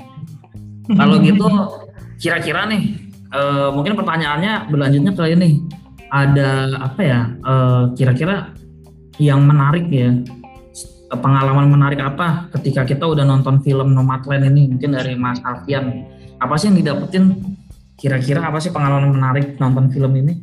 [0.99, 1.47] kalau gitu
[2.17, 2.97] kira-kira nih,
[3.31, 5.63] uh, mungkin pertanyaannya berlanjutnya ke ini,
[6.09, 7.21] ada apa ya?
[7.45, 8.51] Uh, kira-kira
[9.21, 10.09] yang menarik ya.
[11.11, 16.07] Pengalaman menarik apa ketika kita udah nonton film Nomadland ini mungkin dari Mas Alfian.
[16.41, 17.37] Apa sih yang didapetin?
[18.01, 20.33] Kira-kira apa sih pengalaman menarik nonton film ini?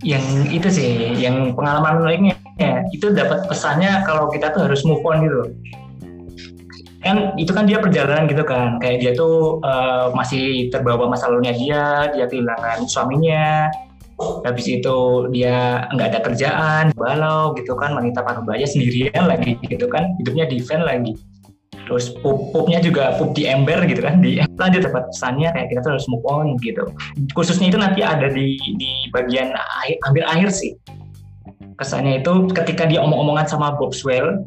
[0.00, 2.34] Yang itu sih yang pengalaman menariknya.
[2.56, 5.42] Ya itu dapat pesannya kalau kita tuh harus move on gitu.
[7.02, 8.78] Kan itu kan dia perjalanan gitu kan.
[8.78, 11.82] Kayak dia tuh uh, masih terbawa masa lalunya dia
[12.14, 13.68] dia kehilangan suaminya
[14.44, 14.98] habis itu
[15.32, 20.58] dia nggak ada kerjaan balau gitu kan wanita parubaya sendirian lagi gitu kan hidupnya di
[20.62, 21.14] van lagi.
[21.82, 25.80] Terus pup pupnya juga pup di ember gitu kan di lanjut dapat pesannya kayak kita
[25.82, 26.84] tuh harus move on gitu.
[27.34, 30.72] Khususnya itu nanti ada di di bagian akhir, hampir akhir sih.
[31.76, 34.46] Kesannya itu ketika dia omong-omongan sama Bob Swell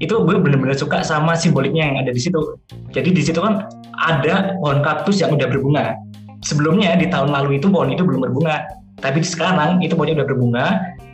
[0.00, 2.56] itu gue bener-bener suka sama simboliknya yang ada di situ.
[2.96, 3.68] Jadi di situ kan
[4.00, 5.92] ada pohon kaktus yang udah berbunga.
[6.40, 8.64] Sebelumnya di tahun lalu itu pohon itu belum berbunga
[9.00, 10.66] tapi sekarang itu pokoknya udah berbunga,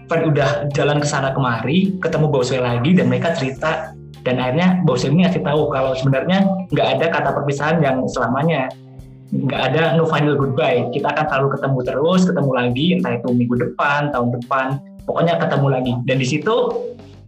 [0.07, 3.91] Van udah jalan ke sana kemari, ketemu Bowser lagi dan mereka cerita.
[4.23, 8.71] Dan akhirnya Bowser ini ngasih tahu kalau sebenarnya nggak ada kata perpisahan yang selamanya.
[9.35, 10.87] Nggak ada no final goodbye.
[10.95, 14.67] Kita akan selalu ketemu terus ketemu lagi entah itu minggu depan tahun depan.
[15.07, 15.93] Pokoknya ketemu lagi.
[16.07, 16.55] Dan di situ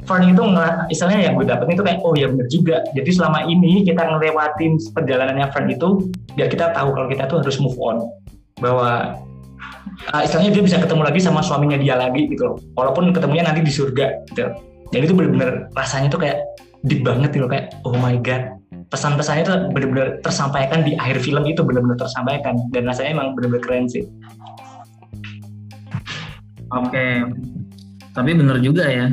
[0.07, 0.41] Fern itu
[0.89, 2.81] istilahnya yang gue dapet itu kayak oh ya bener juga.
[2.95, 7.59] Jadi selama ini kita ngelewatin perjalanannya Fern itu biar kita tahu kalau kita tuh harus
[7.59, 8.07] move on.
[8.63, 9.19] Bahwa
[10.15, 12.57] uh, istilahnya dia bisa ketemu lagi sama suaminya dia lagi gitu loh.
[12.79, 14.51] Walaupun ketemunya nanti di surga gitu.
[14.89, 16.41] Dan itu benar-benar rasanya tuh kayak
[16.87, 18.55] deep banget gitu loh kayak oh my god.
[18.89, 22.57] Pesan-pesannya itu benar-benar tersampaikan di akhir film itu benar-benar tersampaikan.
[22.73, 24.07] Dan rasanya emang benar-benar keren sih.
[26.69, 27.25] Oke,
[28.13, 29.09] tapi benar juga ya.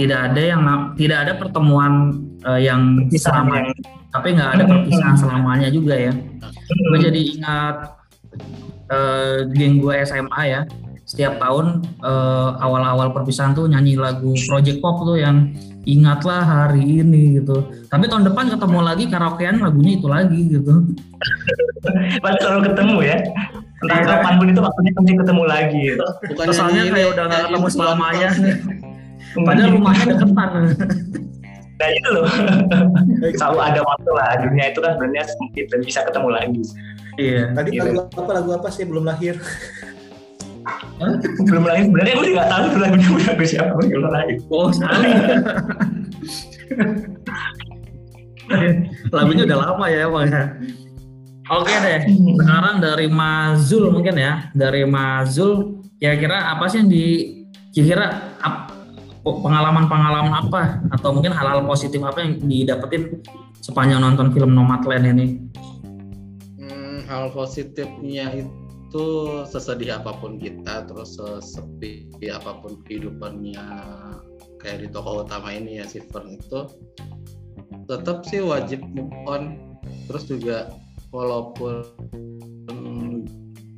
[0.00, 0.64] Tidak ada yang
[0.96, 3.76] tidak ada pertemuan uh, yang sama, yang...
[4.08, 6.12] tapi nggak ada perpisahan selamanya juga ya.
[6.88, 7.76] Gue jadi ingat
[8.90, 10.62] uh, geng gue SMA ya.
[11.06, 15.50] Setiap tahun uh, awal-awal perpisahan tuh nyanyi lagu Project Pop tuh yang
[15.82, 17.66] ingatlah hari ini gitu.
[17.90, 20.74] Tapi tahun depan ketemu lagi karaokean lagunya itu lagi gitu.
[22.22, 23.16] Pasti selalu ketemu ya.
[23.80, 24.06] Entah iya.
[24.06, 25.80] kapan pun itu waktunya mesti ketemu lagi.
[25.96, 26.06] Gitu.
[26.36, 28.28] Kesannya kayak udah nggak ketemu selamanya.
[29.46, 30.50] Padahal rumahnya deketan.
[31.80, 32.26] Nah itu loh.
[33.40, 34.30] Selalu ada waktu lah.
[34.44, 36.62] Dunia itu kan sebenarnya sempit dan bisa ketemu lagi.
[37.20, 37.52] Iya.
[37.52, 37.84] Tadi gitu.
[37.84, 39.36] lagu apa lagu apa sih belum lahir?
[41.48, 44.36] belum lahir sebenarnya gue juga tahu lagunya lagu siapa belum lahir.
[44.48, 45.10] Oh sekali.
[49.14, 50.44] lagunya udah lama ya bang ya.
[51.50, 52.06] Oke deh,
[52.38, 57.04] sekarang dari Mazul mungkin ya, dari Mazul, kira-kira apa sih yang di,
[57.74, 58.38] kira-kira
[59.26, 63.18] pengalaman-pengalaman apa atau mungkin hal-hal positif apa yang didapetin
[63.58, 65.26] sepanjang nonton film Nomadland ini?
[67.10, 69.06] Hal positifnya itu
[69.50, 73.66] sesedih apa pun kita, terus sesepi apa pun kehidupannya
[74.62, 76.70] kayak di tokoh utama ini ya si Fern itu
[77.90, 79.58] tetap sih wajib move on.
[80.06, 80.70] Terus juga
[81.10, 81.82] walaupun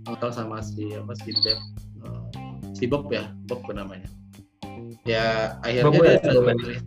[0.05, 1.57] ngobrol sama si apa si Deb
[2.05, 2.29] uh,
[2.77, 4.09] si Bob ya Bob namanya.
[5.09, 6.81] Ya akhirnya Bob dia udah memilih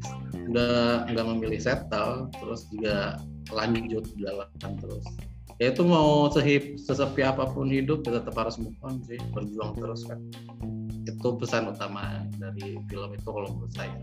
[0.46, 0.76] udah
[1.10, 3.18] nggak memilih settle terus juga
[3.50, 5.06] lanjut jalan terus
[5.56, 9.72] ya itu mau sehip sesepi apa pun hidup ya tetap harus move on sih berjuang
[9.80, 10.20] terus kan.
[11.08, 13.96] Itu pesan utama dari film itu kalau menurut saya.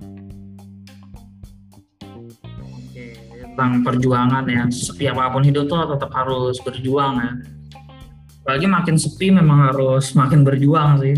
[3.43, 4.65] Tentang perjuangan ya.
[4.73, 7.33] Sepi apa pun hidup tuh tetap harus berjuang ya.
[8.43, 11.15] Apalagi makin sepi memang harus makin berjuang sih.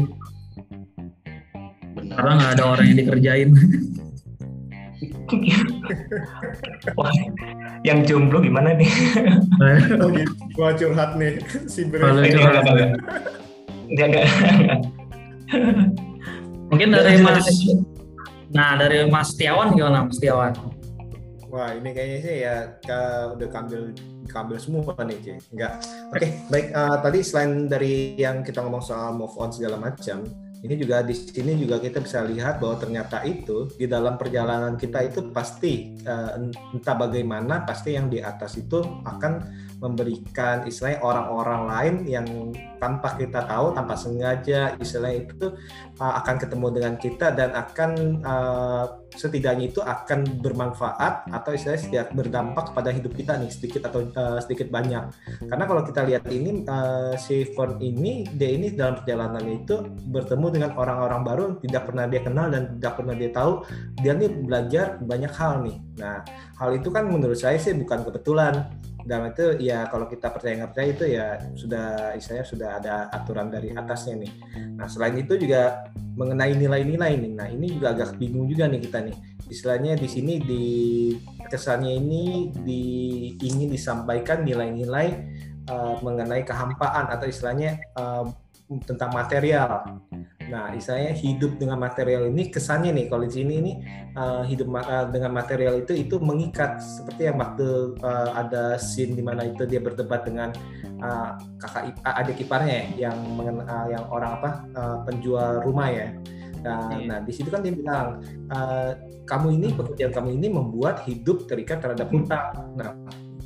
[1.94, 2.20] Benar.
[2.20, 3.48] karena nggak ada orang yang dikerjain.
[6.98, 7.14] Wah,
[7.84, 8.88] yang jomblo gimana nih?
[10.00, 10.32] oh, gitu.
[10.56, 12.00] Gua curhat nih si Bre.
[12.32, 12.64] curhat.
[13.92, 14.26] Enggak, enggak.
[16.72, 17.46] Mungkin dari Mas
[18.54, 20.54] Nah, dari Mas Tiawan gimana Mas Tiawan?
[21.54, 22.56] Wah ini kayaknya sih ya
[23.38, 23.94] udah kambil
[24.26, 25.32] kambil semua nih Ci.
[25.54, 25.78] Enggak.
[26.10, 30.26] Oke okay, baik uh, tadi selain dari yang kita ngomong soal move on segala macam,
[30.64, 35.04] ini juga di sini juga kita bisa lihat bahwa ternyata itu di dalam perjalanan kita
[35.04, 36.40] itu pasti uh,
[36.72, 39.44] entah bagaimana pasti yang di atas itu akan
[39.84, 42.26] memberikan istilahnya orang-orang lain yang
[42.80, 45.46] tanpa kita tahu tanpa sengaja istilahnya itu
[46.00, 47.90] uh, akan ketemu dengan kita dan akan
[48.24, 54.08] uh, setidaknya itu akan bermanfaat atau istilahnya setiap berdampak pada hidup kita nih sedikit atau
[54.16, 55.04] uh, sedikit banyak.
[55.48, 60.46] Karena kalau kita lihat ini uh, si Ford ini dia ini dalam perjalanan itu bertemu
[60.50, 63.52] dengan orang-orang baru tidak pernah dia kenal dan tidak pernah dia tahu
[64.00, 65.76] dia nih belajar banyak hal nih.
[66.00, 66.24] Nah
[66.58, 68.66] hal itu kan menurut saya sih bukan kebetulan
[69.04, 73.52] dalam itu ya kalau kita percaya nggak percaya itu ya sudah istilahnya sudah ada aturan
[73.52, 74.32] dari atasnya nih.
[74.80, 77.32] Nah selain itu juga mengenai nilai-nilai nih.
[77.36, 79.16] Nah ini juga agak bingung juga nih kita nih.
[79.52, 80.64] Istilahnya di sini di
[81.52, 82.82] kesannya ini di,
[83.44, 85.08] ingin disampaikan nilai-nilai
[85.68, 88.24] uh, mengenai kehampaan atau istilahnya uh,
[88.88, 90.00] tentang material.
[90.50, 93.72] Nah, istilahnya hidup dengan material ini kesannya nih kalau di sini ini
[94.16, 99.24] uh, hidup uh, dengan material itu itu mengikat seperti yang waktu uh, ada scene di
[99.24, 100.52] mana itu dia berdebat dengan
[101.00, 106.08] uh, kakak adik iparnya ya, yang uh, yang orang apa uh, penjual rumah ya.
[106.64, 107.08] Nah, yeah.
[107.08, 108.96] nah di situ kan dia bilang uh,
[109.28, 112.52] kamu ini pekerjaan kamu ini membuat hidup terikat terhadap hutang.
[112.76, 112.96] Nah,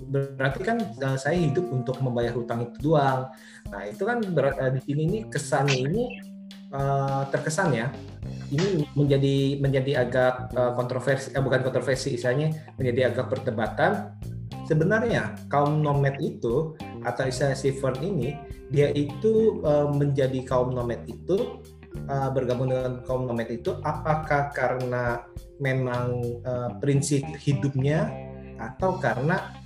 [0.09, 3.29] berarti kan uh, saya hidup untuk membayar hutang itu doang.
[3.69, 6.03] Nah itu kan berat, uh, di sini ini kesannya ini
[6.73, 7.87] uh, terkesan ya
[8.49, 14.17] ini menjadi menjadi agak uh, kontroversi uh, bukan kontroversi istilahnya menjadi agak perdebatan.
[14.69, 18.37] Sebenarnya kaum nomad itu atau istilah Sifern ini
[18.69, 21.65] dia itu uh, menjadi kaum nomad itu
[22.05, 25.25] uh, bergabung dengan kaum nomad itu apakah karena
[25.57, 28.13] memang uh, prinsip hidupnya
[28.61, 29.57] atau karena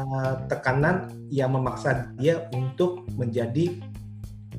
[0.00, 3.76] uh, tekanan yang memaksa dia untuk menjadi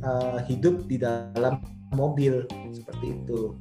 [0.03, 1.61] uh, hidup di dalam
[1.93, 3.55] mobil seperti itu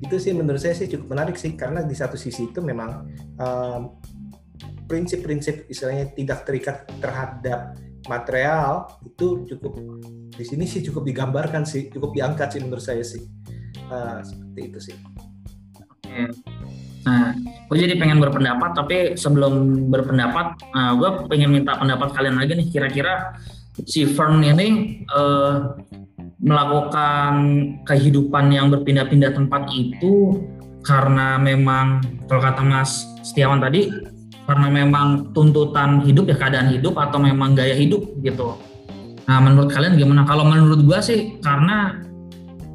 [0.00, 3.04] itu sih menurut saya sih cukup menarik sih karena di satu sisi itu memang
[4.88, 7.76] prinsip-prinsip uh, istilahnya tidak terikat terhadap
[8.08, 9.76] material itu cukup
[10.32, 13.20] di sini sih cukup digambarkan sih cukup diangkat sih menurut saya sih
[13.90, 14.96] uh, seperti itu sih.
[16.06, 16.32] Hmm.
[17.06, 17.30] Nah,
[17.70, 22.66] gue jadi pengen berpendapat, tapi sebelum berpendapat, nah, gue pengen minta pendapat kalian lagi nih.
[22.66, 23.38] Kira-kira
[23.84, 25.76] si Fern ini uh,
[26.40, 27.32] melakukan
[27.84, 30.40] kehidupan yang berpindah-pindah tempat itu
[30.86, 33.90] karena memang kalau kata Mas Setiawan tadi
[34.46, 38.54] karena memang tuntutan hidup ya keadaan hidup atau memang gaya hidup gitu.
[39.26, 40.22] Nah menurut kalian gimana?
[40.22, 41.98] Kalau menurut gua sih karena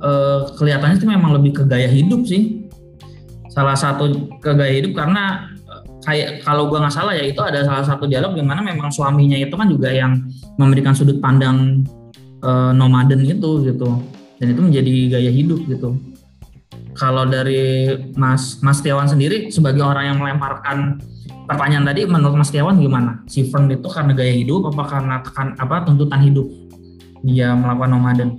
[0.03, 2.67] uh, kelihatannya itu memang lebih ke gaya hidup sih.
[3.47, 5.60] Salah satu ke gaya hidup karena eh,
[6.01, 9.37] kayak kalau gua nggak salah ya itu ada salah satu dialog di mana memang suaminya
[9.37, 10.17] itu kan juga yang
[10.57, 11.85] memberikan sudut pandang
[12.41, 13.89] uh, nomaden itu gitu
[14.41, 15.97] dan itu menjadi gaya hidup gitu
[16.97, 20.99] kalau dari Mas Mas Tiawan sendiri sebagai orang yang melemparkan
[21.47, 23.23] pertanyaan tadi menurut Mas Tiawan gimana?
[23.27, 26.47] Si Fern itu karena gaya hidup apa karena tekan apa tuntutan hidup
[27.23, 28.29] dia melakukan nomaden?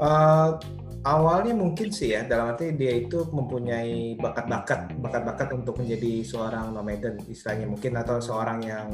[0.00, 0.56] Uh,
[1.04, 7.16] awalnya mungkin sih ya dalam arti dia itu mempunyai bakat-bakat bakat-bakat untuk menjadi seorang nomaden
[7.24, 8.88] istilahnya mungkin atau seorang yang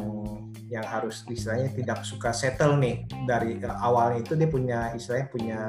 [0.70, 5.60] yang harus istilahnya tidak suka settle nih dari uh, awalnya itu dia punya istilahnya punya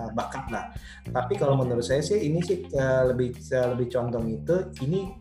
[0.00, 0.72] uh, bakat lah.
[1.08, 3.36] Tapi kalau menurut saya sih ini sih uh, lebih
[3.76, 5.12] lebih condong itu ini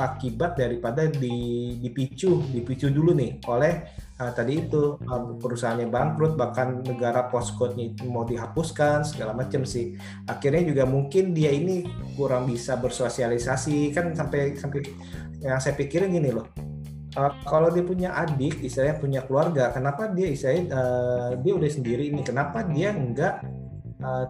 [0.00, 3.84] akibat daripada di, dipicu dipicu dulu nih oleh
[4.20, 9.96] uh, tadi itu uh, perusahaannya bangkrut bahkan negara postcode-nya itu mau dihapuskan segala macam sih.
[10.28, 13.90] Akhirnya juga mungkin dia ini kurang bisa bersosialisasi.
[13.96, 14.84] Kan sampai sampai
[15.40, 16.44] yang saya pikirin gini loh
[17.16, 20.64] uh, kalau dia punya adik istilahnya punya keluarga kenapa dia istilahnya
[21.40, 22.20] dia udah sendiri ini?
[22.20, 23.40] Kenapa dia enggak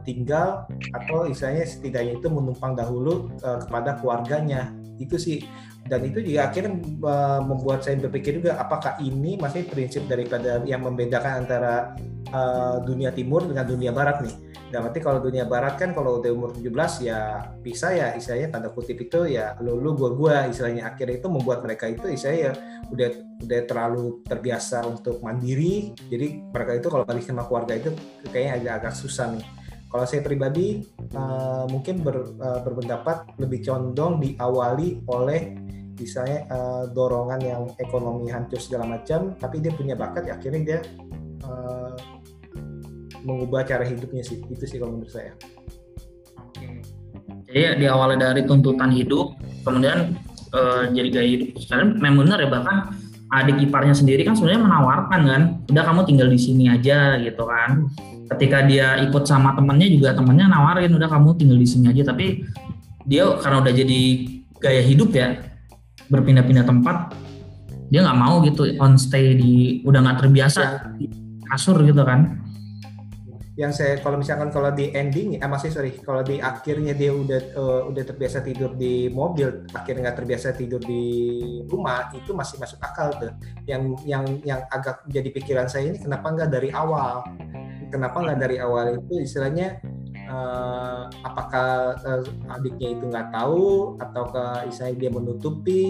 [0.03, 4.71] tinggal atau istilahnya setidaknya itu menumpang dahulu kepada keluarganya?
[4.99, 5.47] Itu sih
[5.89, 10.85] dan itu juga akhirnya uh, membuat saya berpikir juga apakah ini masih prinsip daripada yang
[10.85, 11.97] membedakan antara
[12.31, 14.37] uh, dunia timur dengan dunia barat nih.
[14.71, 18.71] Dan berarti kalau dunia barat kan kalau udah umur 17 ya bisa ya istilahnya tanda
[18.71, 22.53] kutip itu ya lu lu gua gua istilahnya akhirnya itu membuat mereka itu istilahnya ya
[22.95, 23.09] udah
[23.43, 25.91] udah terlalu terbiasa untuk mandiri.
[26.07, 27.91] Jadi mereka itu kalau balik sama keluarga itu
[28.31, 29.45] kayaknya agak agak susah nih.
[29.91, 30.87] Kalau saya pribadi
[31.19, 35.59] uh, mungkin ber, uh, berpendapat lebih condong diawali oleh
[35.99, 40.79] misalnya uh, dorongan yang ekonomi hancur segala macam tapi dia punya bakat ya akhirnya dia
[41.43, 41.99] uh,
[43.27, 44.39] mengubah cara hidupnya sih.
[44.47, 45.35] Itu sih kalau menurut saya.
[47.51, 49.35] Jadi di awalnya dari tuntutan hidup
[49.67, 50.15] kemudian
[50.55, 52.77] uh, jadi gaya hidup sekarang memang benar ya bahkan
[53.31, 57.87] adik iparnya sendiri kan sebenarnya menawarkan kan udah kamu tinggal di sini aja gitu kan
[58.37, 62.15] ketika dia ikut sama temennya juga temennya nawarin udah kamu tinggal di sini aja.
[62.15, 62.47] Tapi
[63.07, 64.01] dia karena udah jadi
[64.61, 65.41] gaya hidup ya
[66.13, 67.15] berpindah-pindah tempat
[67.91, 71.11] dia nggak mau gitu on stay di udah nggak terbiasa di
[71.51, 72.39] kasur gitu kan.
[73.59, 77.41] Yang saya kalau misalkan kalau di ending ah masih sorry kalau di akhirnya dia udah
[77.59, 81.03] uh, udah terbiasa tidur di mobil akhirnya nggak terbiasa tidur di
[81.69, 83.35] rumah itu masih masuk akal tuh.
[83.67, 87.27] Yang yang yang agak jadi pikiran saya ini kenapa nggak dari awal
[87.91, 89.83] kenapa nggak dari awal itu istilahnya
[90.31, 92.23] uh, apakah uh,
[92.55, 95.85] adiknya itu nggak tahu atau ke istilahnya dia menutupi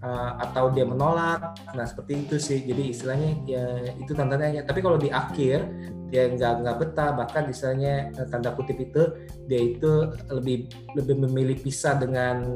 [0.00, 1.58] uh, atau dia menolak.
[1.74, 2.62] Nah seperti itu sih.
[2.62, 3.64] Jadi istilahnya ya
[3.98, 5.66] itu tandanya tapi kalau di akhir
[6.10, 7.10] dia nggak nggak betah.
[7.18, 9.02] Bahkan istilahnya tanda kutip itu
[9.50, 9.92] dia itu
[10.30, 12.46] lebih lebih memilih pisah dengan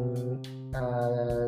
[0.74, 1.46] uh,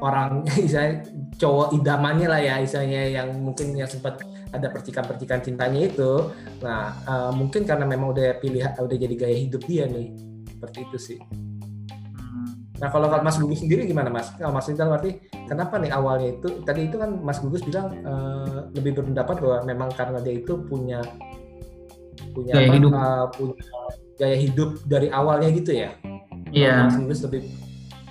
[0.00, 1.04] orang misalnya
[1.36, 6.32] cowok idamannya lah ya misalnya yang mungkin yang sempat ada percikan-percikan cintanya itu
[6.64, 10.16] nah uh, mungkin karena memang udah pilih udah jadi gaya hidup dia nih
[10.48, 12.80] seperti itu sih hmm.
[12.80, 14.32] nah kalau Mas Gugus sendiri gimana Mas?
[14.34, 18.72] Kalau Mas Rintal berarti kenapa nih awalnya itu tadi itu kan Mas Gugus bilang uh,
[18.74, 21.04] lebih berpendapat bahwa memang karena dia itu punya
[22.34, 22.90] punya gaya apa, hidup.
[22.92, 23.62] Uh, punya
[24.18, 25.90] gaya hidup dari awalnya gitu ya?
[26.50, 26.90] Iya.
[26.90, 27.67] Mas Gugus lebih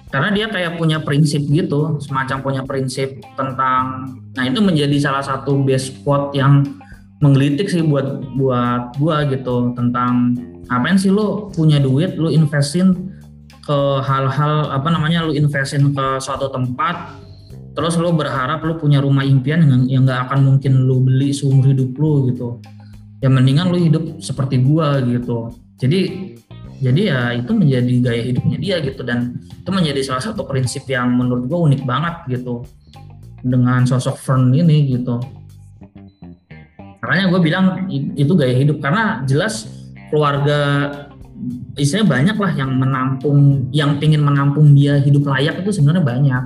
[0.08, 5.60] karena dia kayak punya prinsip gitu semacam punya prinsip tentang nah itu menjadi salah satu
[5.64, 6.64] base spot yang
[7.20, 10.38] menggelitik sih buat buat gua gitu tentang
[10.70, 12.94] apa sih lo punya duit lo investin
[13.68, 17.20] ke hal-hal apa namanya lo investin ke suatu tempat
[17.78, 21.94] terus lo berharap lo punya rumah impian yang nggak akan mungkin lo beli seumur hidup
[21.94, 22.58] lo gitu.
[23.22, 25.54] Ya mendingan lo hidup seperti gua gitu.
[25.78, 26.34] Jadi
[26.78, 29.02] jadi ya itu menjadi gaya hidupnya dia gitu.
[29.02, 32.66] Dan itu menjadi salah satu prinsip yang menurut gue unik banget gitu.
[33.42, 35.18] Dengan sosok Fern ini gitu.
[37.02, 38.78] Makanya gue bilang itu gaya hidup.
[38.82, 39.66] Karena jelas
[40.14, 40.90] keluarga
[41.78, 46.44] istilahnya banyak lah yang menampung yang ingin menampung dia hidup layak itu sebenarnya banyak.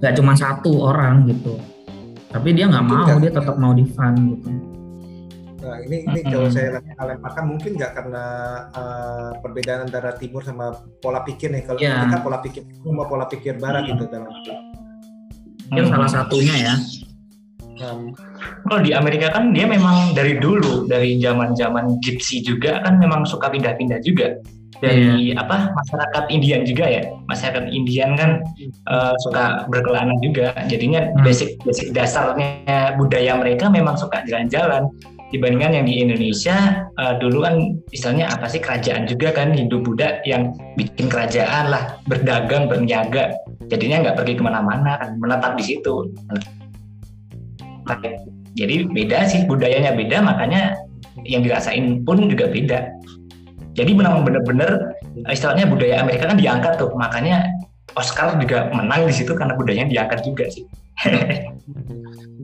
[0.00, 1.56] Nggak cuma satu orang gitu.
[2.32, 4.71] Tapi dia nggak mau dia tetap mau di fun gitu
[5.62, 8.24] Nah, ini ini kalau saya lemparkan mungkin nggak karena
[8.74, 11.62] uh, perbedaan antara timur sama pola pikir nih.
[11.62, 12.02] Kalau yeah.
[12.02, 13.90] kita pola pikir sama pola pikir barat hmm.
[13.94, 14.30] gitu dalam
[15.70, 16.74] Mungkin salah satunya ya.
[17.82, 18.14] Um,
[18.68, 23.26] kalau di Amerika kan dia memang dari dulu dari zaman zaman gypsy juga kan memang
[23.26, 24.38] suka pindah-pindah juga
[24.82, 25.38] dari yeah.
[25.38, 28.30] apa masyarakat Indian juga ya masyarakat Indian kan
[28.90, 31.22] uh, suka berkelana juga jadinya hmm.
[31.22, 34.90] basic basic dasarnya budaya mereka memang suka jalan-jalan
[35.32, 37.54] dibandingkan yang di Indonesia uh, dulu kan
[37.90, 43.32] istilahnya apa sih kerajaan juga kan Hindu Buddha yang bikin kerajaan lah berdagang berniaga.
[43.72, 46.12] Jadinya nggak pergi ke mana-mana kan menetap di situ.
[48.52, 50.76] Jadi beda sih budayanya beda makanya
[51.24, 52.92] yang dirasain pun juga beda.
[53.72, 55.00] Jadi benar-benar
[55.32, 57.48] istilahnya budaya Amerika kan diangkat tuh, makanya
[57.92, 60.64] Oscar juga menang di situ karena budayanya diangkat juga sih.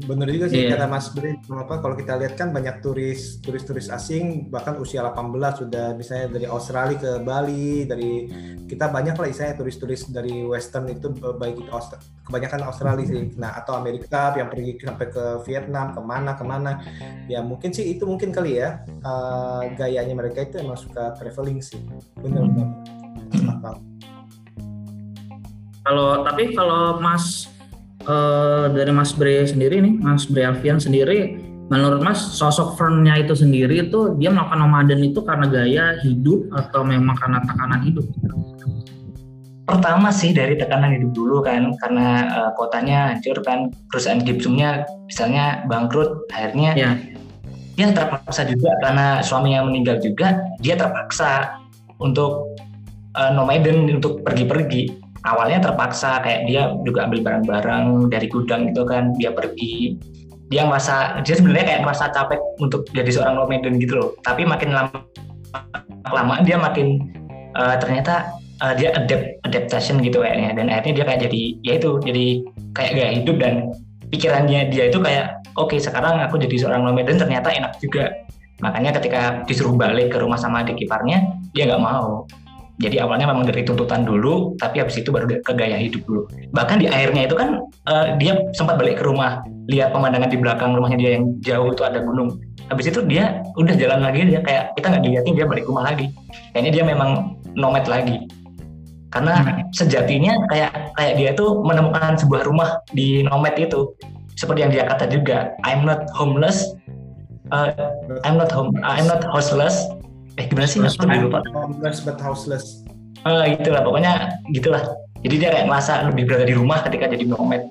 [0.09, 0.79] Bener juga sih yeah.
[0.79, 5.37] kata Mas Bri, apa kalau kita lihat kan banyak turis turis-turis asing bahkan usia 18
[5.59, 8.31] sudah misalnya dari Australia ke Bali, dari
[8.65, 13.37] kita banyak lah istilahnya turis-turis dari western itu baik itu Aust kebanyakan Australia sih.
[13.37, 16.73] Nah, atau Amerika yang pergi sampai ke Vietnam, ke mana ke mana.
[17.29, 21.83] Ya mungkin sih itu mungkin kali ya uh, gayanya mereka itu emang suka traveling sih.
[22.17, 22.71] Bener-bener.
[25.89, 27.49] Kalau tapi kalau Mas
[28.05, 31.41] uh, dari Mas Bre sendiri nih, Mas Bre Alfian sendiri,
[31.73, 36.85] menurut Mas sosok Fernnya itu sendiri itu dia melakukan nomaden itu karena gaya hidup atau
[36.85, 38.05] memang karena tekanan hidup?
[39.65, 45.65] Pertama sih dari tekanan hidup dulu kan, karena uh, kotanya hancur kan, perusahaan gipsumnya misalnya
[45.73, 46.91] bangkrut, akhirnya ya.
[47.81, 51.57] dia terpaksa juga karena suaminya meninggal juga, dia terpaksa
[51.97, 52.57] untuk
[53.17, 59.15] uh, nomaden untuk pergi-pergi awalnya terpaksa kayak dia juga ambil barang-barang dari gudang gitu kan
[59.19, 59.99] dia pergi.
[60.49, 64.11] Dia merasa dia sebenarnya kayak merasa capek untuk jadi seorang nomaden gitu loh.
[64.23, 64.99] Tapi makin lama
[66.09, 67.05] kelamaan dia makin
[67.59, 68.33] uh, ternyata
[68.65, 70.57] uh, dia adapt adaptation gitu kayaknya.
[70.57, 72.27] Dan akhirnya dia kayak jadi ya itu jadi
[72.73, 73.55] kayak gaya hidup dan
[74.09, 78.09] pikirannya dia itu kayak oke okay, sekarang aku jadi seorang nomaden ternyata enak juga.
[78.59, 82.27] Makanya ketika disuruh balik ke rumah sama adik iparnya dia nggak mau
[82.79, 86.31] jadi awalnya memang dari tuntutan dulu, tapi habis itu baru ke gaya hidup dulu.
[86.55, 87.59] Bahkan di akhirnya itu kan
[87.91, 91.83] uh, dia sempat balik ke rumah, lihat pemandangan di belakang rumahnya dia yang jauh itu
[91.83, 92.39] ada gunung.
[92.71, 96.07] Habis itu dia udah jalan lagi, dia kayak kita nggak dilihatin dia balik rumah lagi.
[96.55, 97.11] Kayaknya dia memang
[97.59, 98.31] nomad lagi.
[99.11, 99.75] Karena hmm.
[99.75, 103.91] sejatinya kayak kayak dia tuh menemukan sebuah rumah di nomad itu.
[104.39, 106.79] Seperti yang dia kata juga, I'm not homeless,
[107.51, 107.75] uh,
[108.23, 109.83] I'm not home, I'm not houseless,
[110.39, 110.79] eh gimana sih?
[110.81, 111.43] Aku lupa.
[111.51, 112.87] Homeless but houseless.
[113.27, 114.81] Uh, itulah pokoknya gitulah.
[115.27, 117.67] Jadi dia kayak merasa lebih berada di rumah ketika jadi nomad.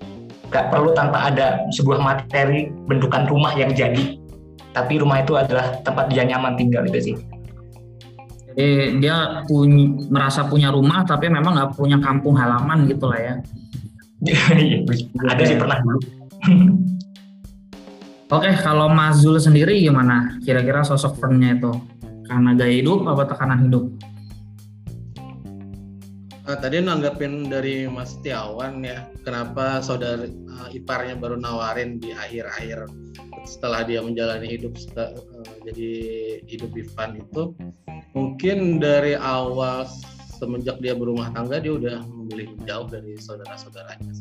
[0.51, 4.19] Gak perlu tanpa ada sebuah materi bentukan rumah yang jadi.
[4.75, 7.15] Tapi rumah itu adalah tempat dia nyaman tinggal itu sih.
[8.57, 13.35] Jadi dia punya merasa punya rumah tapi memang nggak punya kampung halaman gitu lah ya.
[15.31, 15.99] Ada sih pernah dulu.
[18.27, 20.35] Oke, kalau Mas Zul sendiri gimana?
[20.43, 21.71] Kira-kira sosok friendnya itu?
[22.27, 23.85] Karena gaya hidup apa tekanan hidup?
[26.47, 32.87] Nah, tadi nanggapin dari Mas Tiawan ya, kenapa saudara uh, iparnya baru nawarin di akhir-akhir
[33.43, 35.91] setelah dia menjalani hidup setelah, uh, jadi
[36.47, 37.51] hidup Ivan itu
[38.15, 39.91] mungkin dari awal
[40.39, 44.15] semenjak dia berumah tangga dia udah memilih jauh dari saudara-saudaranya.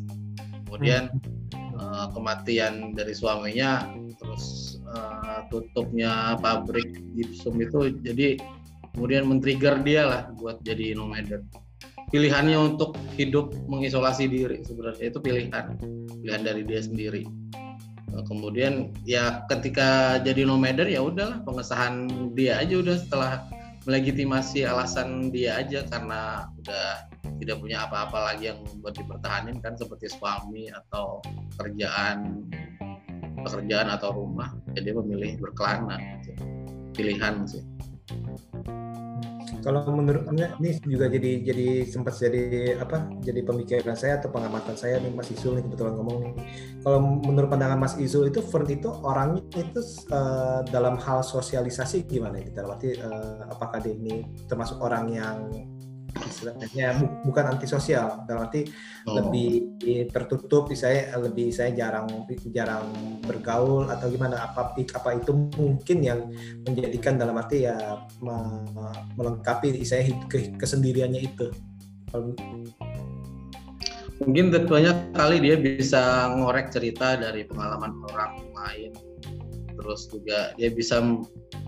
[0.66, 1.06] Kemudian
[1.78, 3.86] uh, kematian dari suaminya
[4.18, 4.65] terus
[4.96, 8.40] uh, tutupnya pabrik gipsum itu jadi
[8.96, 11.44] kemudian men-trigger dia lah buat jadi nomaden
[12.10, 15.50] pilihannya untuk hidup mengisolasi diri sebenarnya itu pilihan
[16.22, 17.22] pilihan dari dia sendiri.
[18.14, 22.06] Uh, kemudian ya ketika jadi nomaden ya udahlah pengesahan
[22.38, 23.32] dia aja udah setelah
[23.86, 27.06] melegitimasi alasan dia aja karena udah
[27.38, 31.22] tidak punya apa-apa lagi yang buat dipertahankan kan seperti suami atau
[31.58, 32.46] kerjaan
[33.46, 36.42] pekerjaan atau rumah ya dia memilih berkelana gitu.
[36.98, 37.62] pilihan sih.
[39.66, 44.78] Kalau menurut anda ini juga jadi jadi sempat jadi apa jadi pemikiran saya atau pengamatan
[44.78, 46.34] saya nih Mas Isul nih kebetulan ngomong nih.
[46.86, 49.82] Kalau menurut pandangan Mas Isul itu Fern itu orangnya itu
[50.14, 52.38] uh, dalam hal sosialisasi gimana?
[52.46, 55.38] Kita berarti uh, apakah dia ini termasuk orang yang
[56.24, 58.68] istilahnya bu, bukan antisosial dalam arti
[59.04, 59.20] oh.
[59.20, 59.76] lebih
[60.10, 62.08] tertutup saya lebih saya jarang
[62.50, 62.88] jarang
[63.24, 66.20] bergaul atau gimana apa apa itu mungkin yang
[66.64, 67.76] menjadikan dalam arti ya
[69.16, 70.08] melengkapi saya
[70.56, 71.48] kesendiriannya itu.
[74.16, 78.92] Mungkin tentunya kali dia bisa ngorek cerita dari pengalaman orang lain.
[79.76, 81.04] Terus juga dia bisa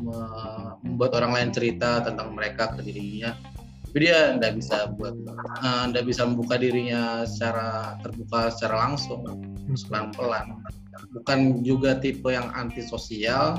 [0.01, 3.37] membuat orang lain cerita tentang mereka ke dirinya
[3.89, 5.17] tapi dia tidak bisa buat
[5.89, 9.25] tidak uh, bisa membuka dirinya secara terbuka secara langsung
[9.89, 10.61] pelan pelan
[11.17, 13.57] bukan juga tipe yang antisosial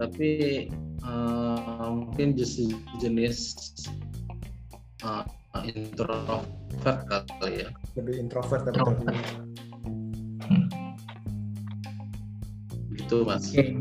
[0.00, 0.68] tapi
[1.04, 2.72] uh, mungkin jenis
[3.04, 3.38] jenis
[5.04, 5.24] uh,
[5.66, 6.46] introvert
[7.10, 7.68] kali ya.
[8.00, 8.80] Lebih introvert tapi
[12.96, 13.50] gitu mas.
[13.50, 13.74] Okay.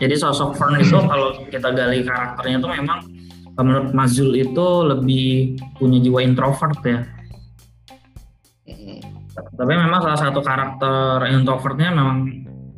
[0.00, 2.98] jadi sosok Fern itu kalau kita gali karakternya itu memang
[3.62, 7.04] menurut Mas Zul itu lebih punya jiwa introvert ya.
[9.34, 12.18] Tapi memang salah satu karakter introvertnya memang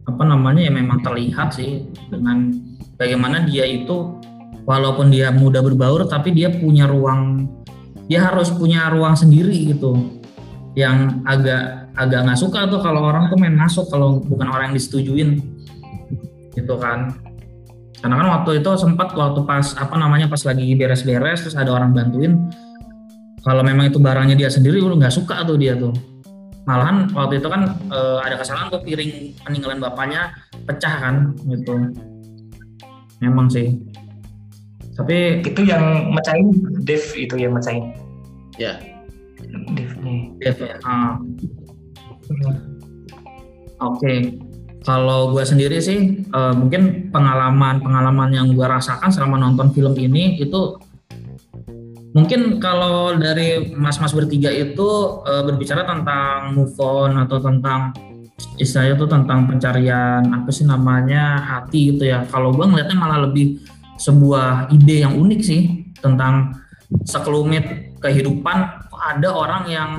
[0.03, 2.51] apa namanya ya memang terlihat sih dengan
[2.99, 4.19] bagaimana dia itu
[4.67, 7.47] walaupun dia mudah berbaur tapi dia punya ruang
[8.11, 10.21] dia harus punya ruang sendiri gitu.
[10.75, 14.77] Yang agak agak nggak suka tuh kalau orang tuh main masuk kalau bukan orang yang
[14.77, 15.31] disetujuin.
[16.53, 17.32] Gitu kan
[18.03, 21.95] karena kan waktu itu sempat waktu pas apa namanya pas lagi beres-beres terus ada orang
[21.95, 22.51] bantuin
[23.43, 25.91] kalau memang itu barangnya dia sendiri lu nggak suka tuh dia tuh.
[26.63, 30.31] Malahan waktu itu kan e, ada kesalahan tuh piring peninggalan bapaknya
[30.63, 31.91] pecah kan gitu.
[33.19, 33.83] Memang sih.
[34.95, 36.55] Tapi itu yang mecahin
[36.87, 37.91] Dev itu yang mecahin.
[38.63, 38.79] Ya.
[39.75, 40.79] Dev nih Dev ya.
[40.87, 41.19] Ah.
[43.83, 43.99] oke.
[43.99, 44.39] okay.
[44.83, 50.39] Kalau gue sendiri sih e, mungkin pengalaman pengalaman yang gue rasakan selama nonton film ini
[50.43, 50.79] itu
[52.13, 54.89] Mungkin kalau dari mas-mas bertiga itu
[55.25, 57.97] e, berbicara tentang move on atau tentang
[58.61, 62.29] istilahnya itu tentang pencarian apa sih namanya hati gitu ya.
[62.29, 63.65] Kalau gue ngeliatnya malah lebih
[63.97, 66.53] sebuah ide yang unik sih tentang
[67.09, 68.59] sekelumit kehidupan
[68.93, 69.91] ada orang yang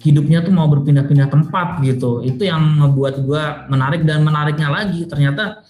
[0.00, 2.24] hidupnya tuh mau berpindah-pindah tempat gitu.
[2.24, 5.64] Itu yang ngebuat gue menarik dan menariknya lagi ternyata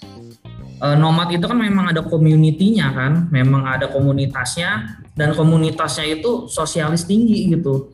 [0.81, 7.05] uh, nomad itu kan memang ada community-nya kan, memang ada komunitasnya dan komunitasnya itu sosialis
[7.05, 7.93] tinggi gitu.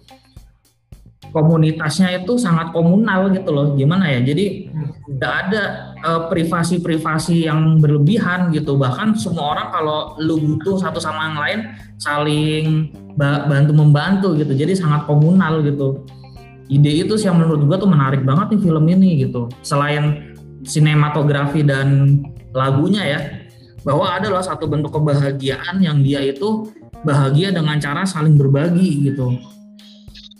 [1.34, 3.76] Komunitasnya itu sangat komunal gitu loh.
[3.76, 4.24] Gimana ya?
[4.24, 4.72] Jadi
[5.04, 5.62] tidak ada
[6.00, 8.80] uh, privasi-privasi yang berlebihan gitu.
[8.80, 11.60] Bahkan semua orang kalau lu butuh satu sama yang lain
[12.00, 12.66] saling
[13.20, 14.56] bantu membantu gitu.
[14.56, 16.08] Jadi sangat komunal gitu.
[16.66, 19.46] Ide itu sih yang menurut gua tuh menarik banget nih film ini gitu.
[19.62, 20.34] Selain
[20.66, 22.18] sinematografi dan
[22.50, 23.20] lagunya ya
[23.86, 26.66] bahwa ada loh satu bentuk kebahagiaan yang dia itu
[27.06, 29.38] bahagia dengan cara saling berbagi gitu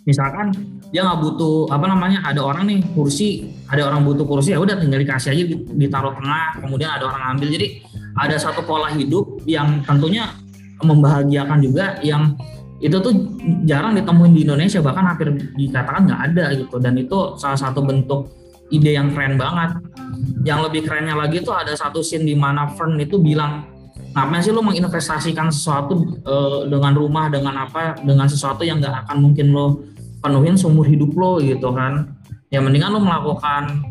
[0.07, 0.55] misalkan
[0.95, 4.79] dia nggak butuh apa namanya ada orang nih kursi ada orang butuh kursi ya udah
[4.79, 7.83] tinggal dikasih aja ditaruh tengah kemudian ada orang ambil jadi
[8.19, 10.31] ada satu pola hidup yang tentunya
[10.83, 12.39] membahagiakan juga yang
[12.77, 13.13] itu tuh
[13.65, 18.29] jarang ditemuin di Indonesia bahkan hampir dikatakan nggak ada gitu dan itu salah satu bentuk
[18.71, 19.79] ide yang keren banget.
[20.47, 23.67] Yang lebih kerennya lagi tuh ada satu scene di mana Fern itu bilang,
[24.15, 29.17] ngapain sih lo menginvestasikan sesuatu uh, dengan rumah, dengan apa, dengan sesuatu yang nggak akan
[29.23, 29.87] mungkin lo
[30.23, 32.15] penuhin seumur hidup lo gitu kan.
[32.51, 33.83] Ya mendingan lo melakukan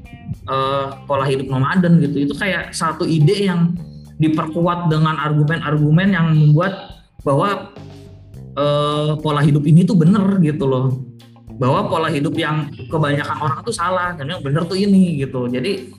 [0.47, 2.27] uh, pola hidup nomaden gitu.
[2.31, 3.75] Itu kayak satu ide yang
[4.15, 7.75] diperkuat dengan argumen-argumen yang membuat bahwa
[8.55, 11.03] uh, pola hidup ini tuh bener gitu loh.
[11.55, 15.47] Bahwa pola hidup yang kebanyakan orang tuh salah dan yang benar tuh ini gitu.
[15.47, 15.91] Jadi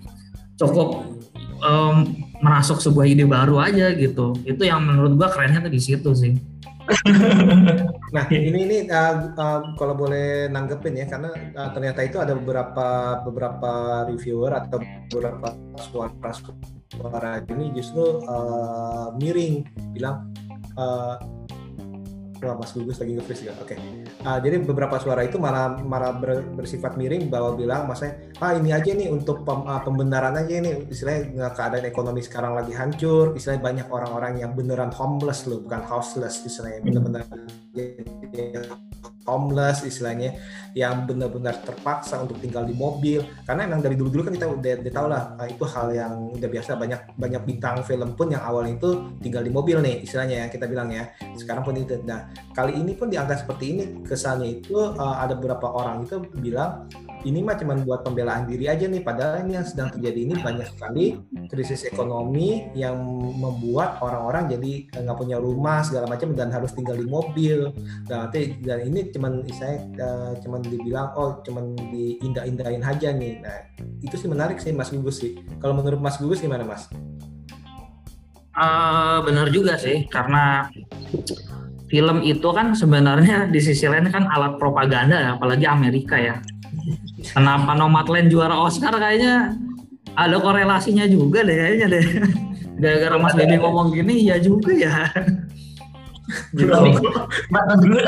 [0.60, 1.16] cukup
[1.64, 2.12] um,
[2.44, 4.36] merasuk sebuah ide baru aja gitu.
[4.44, 6.34] Itu yang menurut gua kerennya tuh di situ sih.
[8.14, 13.18] Nah ini ini uh, uh, kalau boleh nanggepin ya karena uh, ternyata itu ada beberapa
[13.26, 13.72] beberapa
[14.06, 14.78] reviewer atau
[15.10, 15.52] beberapa
[15.90, 16.30] suara
[16.94, 19.66] suara ini justru uh, miring.
[19.92, 20.30] Bilang
[20.78, 21.18] uh,
[22.42, 23.48] Wah, Mas Gugus lagi nge-freeze.
[23.56, 23.74] Oke.
[23.74, 23.78] Okay.
[24.20, 28.70] Uh, jadi beberapa suara itu malah malah ber, bersifat miring bahwa bilang maksudnya ah ini
[28.76, 33.62] aja nih untuk pem, uh, pembenaran aja nih istilahnya keadaan ekonomi sekarang lagi hancur, istilahnya
[33.62, 37.24] banyak orang-orang yang beneran homeless loh, bukan houseless istilahnya bener-bener
[39.26, 40.38] homeless istilahnya
[40.72, 44.92] yang benar-benar terpaksa untuk tinggal di mobil karena emang dari dulu-dulu kan kita udah, udah
[44.94, 48.78] tahu lah ah, itu hal yang udah biasa banyak banyak bintang film pun yang awalnya
[48.78, 52.78] itu tinggal di mobil nih istilahnya ya kita bilang ya sekarang pun itu nah kali
[52.78, 56.88] ini pun diangkat seperti ini kesannya itu uh, ada beberapa orang itu bilang
[57.26, 60.68] ini mah cuma buat pembelaan diri aja nih padahal ini yang sedang terjadi ini banyak
[60.70, 61.18] sekali
[61.50, 62.96] krisis ekonomi yang
[63.34, 64.72] membuat orang-orang jadi
[65.02, 67.74] nggak punya rumah segala macam dan harus tinggal di mobil.
[68.06, 73.42] Dan nanti dan ini cuman saya uh, cuman dibilang oh cuman diindah-indahin aja nih.
[73.42, 73.58] Nah
[74.02, 75.40] itu sih menarik sih Mas Gugus sih.
[75.58, 76.86] Kalau menurut Mas Gugus gimana Mas?
[78.56, 80.64] Uh, benar juga sih karena
[81.86, 86.42] film itu kan sebenarnya di sisi lain kan alat propaganda ya apalagi Amerika ya
[87.34, 89.54] kenapa Nomadland juara Oscar kayaknya
[90.16, 92.04] ada korelasinya juga deh kayaknya deh.
[92.76, 95.08] Gara-gara Mas Bebe ngomong gini, ya juga ya.
[96.56, 96.68] Gitu.
[96.68, 96.90] Tapi,
[97.80, 98.02] dulu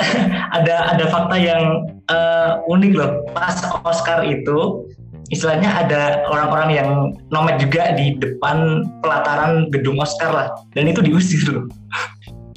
[0.50, 3.22] ada ada fakta yang uh, unik loh.
[3.32, 3.56] Pas
[3.86, 4.88] Oscar itu
[5.28, 6.90] istilahnya ada orang-orang yang
[7.28, 11.68] nomet juga di depan pelataran gedung Oscar lah dan itu diusir loh.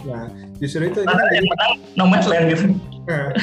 [0.07, 0.28] Nah,
[0.62, 2.66] justru itu Karena yang menang Nomadland gitu.
[3.01, 3.34] Nah,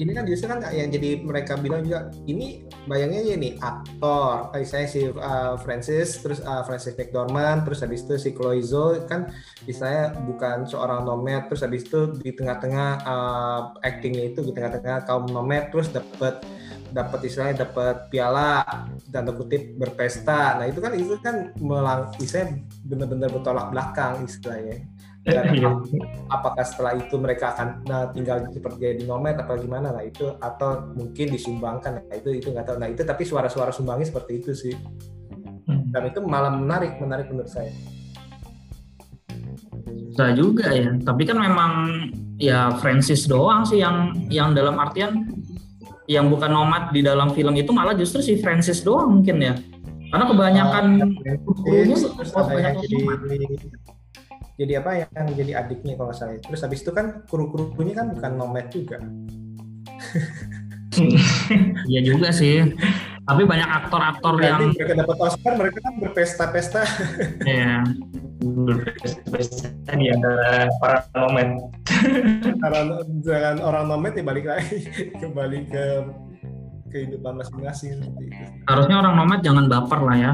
[0.00, 4.64] ini kan justru kan yang jadi mereka bilang juga ini bayangnya ya nih aktor, kayak
[4.64, 9.28] saya si uh, Francis, terus uh, Francis McDormand, terus habis itu si Chloe Zhao kan
[9.68, 15.28] istilahnya bukan seorang nomad, terus habis itu di tengah-tengah uh, actingnya itu di tengah-tengah kaum
[15.28, 16.40] nomad, terus dapat
[16.88, 18.64] dapat istilahnya dapat piala
[19.12, 20.56] dan kutip berpesta.
[20.56, 24.80] Nah itu kan itu kan melang, istilahnya benar-benar bertolak belakang istilahnya.
[25.26, 25.70] Dan Iya.
[26.30, 30.94] apakah setelah itu mereka akan nah, tinggal seperti jadi nomad atau gimana lah itu atau
[30.94, 34.74] mungkin disumbangkan nah, itu itu nggak tahu nah itu tapi suara-suara sumbangnya seperti itu sih
[35.68, 35.84] Hmm.
[35.92, 37.68] dan itu malah menarik menarik menurut saya
[40.08, 40.96] Bisa juga ya.
[40.98, 41.72] Tapi kan memang
[42.40, 45.28] ya Francis doang sih yang yang dalam artian
[46.08, 49.54] yang bukan nomad di dalam film itu malah justru si Francis doang mungkin ya.
[50.08, 50.84] Karena kebanyakan
[51.68, 53.18] terus, terus ada yang banyak jadi nomad.
[54.58, 58.66] Jadi apa yang jadi adiknya kalau salah terus habis itu kan kru-krunya kan bukan nomad
[58.68, 58.98] juga
[61.90, 62.64] Iya juga sih.
[63.28, 66.80] Tapi banyak aktor-aktor yang mereka dapat Oscar mereka kan berpesta-pesta
[67.44, 67.84] ya,
[68.40, 71.60] Berpesta di antara para nomad.
[73.20, 74.88] jangan orang nomad ya balik lagi
[75.20, 75.84] kembali ke
[76.88, 80.32] kehidupan masing-masing seperti itu harusnya orang nomad jangan baper lah ya.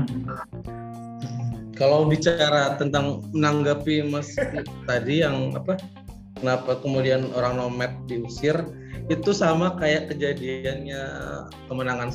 [1.74, 4.30] Kalau bicara tentang menanggapi Mas
[4.86, 5.74] tadi yang apa?
[6.38, 8.54] Kenapa kemudian orang nomad diusir?
[9.10, 11.02] Itu sama kayak kejadiannya
[11.66, 12.14] kemenangan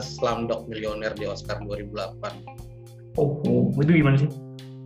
[0.00, 3.18] Slumdog Millionaire di Oscar 2008.
[3.18, 4.30] Oh, oh, itu gimana sih?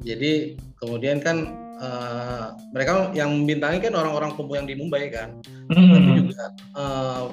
[0.04, 5.36] Jadi kemudian kan eh, mereka yang membintangi kan orang-orang kumuh yang di Mumbai kan.
[5.68, 6.16] Tapi Hmm.
[6.24, 6.44] juga
[6.80, 7.24] eh,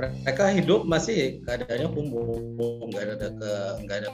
[0.00, 2.40] mereka hidup masih keadaannya kumuh,
[2.88, 3.52] nggak ada ke
[3.84, 4.10] nggak ada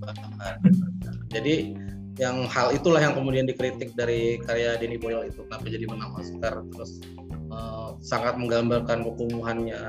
[1.34, 1.76] Jadi
[2.16, 6.64] yang hal itulah yang kemudian dikritik dari karya Denny Boyle itu kenapa jadi menang Oscar.
[6.72, 9.80] Terus eh, sangat menggambarkan kekumuhannya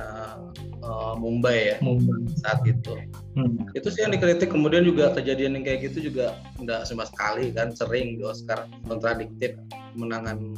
[0.83, 2.27] eh, Mumbai ya Mumbai.
[2.43, 2.99] saat itu.
[3.39, 3.63] Hmm.
[3.71, 4.51] itu sih yang dikritik.
[4.51, 8.67] Kemudian juga kejadian yang kayak gitu juga nggak sama sekali kan sering di Oscar.
[8.91, 9.55] Kontradiktif
[9.95, 10.51] kemenangan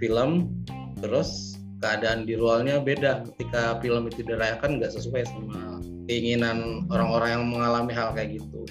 [0.00, 0.48] film
[1.04, 3.28] terus keadaan di luarnya beda.
[3.28, 8.62] Ketika film itu dirayakan nggak sesuai sama keinginan orang-orang yang mengalami hal kayak gitu.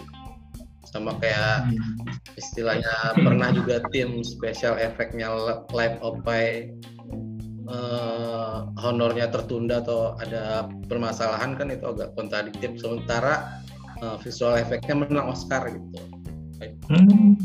[0.88, 1.76] Sama kayak
[2.40, 5.28] istilahnya pernah juga tim special efeknya
[5.72, 6.72] live opai
[7.68, 12.80] eh, honornya tertunda atau ada permasalahan kan itu agak kontradiktif.
[12.80, 13.60] Sementara
[14.00, 16.00] eh, visual efeknya menang Oscar gitu.
[16.88, 17.36] Hmm.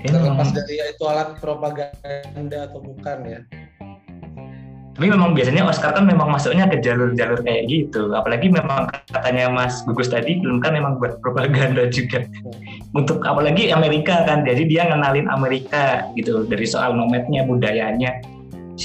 [0.00, 3.40] Terlepas dari itu alat propaganda atau bukan ya
[5.00, 8.12] Tapi memang biasanya Oscar kan memang masuknya ke jalur-jalur kayak gitu.
[8.12, 12.28] Apalagi memang katanya Mas Gugus tadi film kan memang buat propaganda juga.
[12.92, 18.20] Untuk apalagi Amerika kan, jadi dia ngenalin Amerika gitu dari soal nomadnya, budayanya,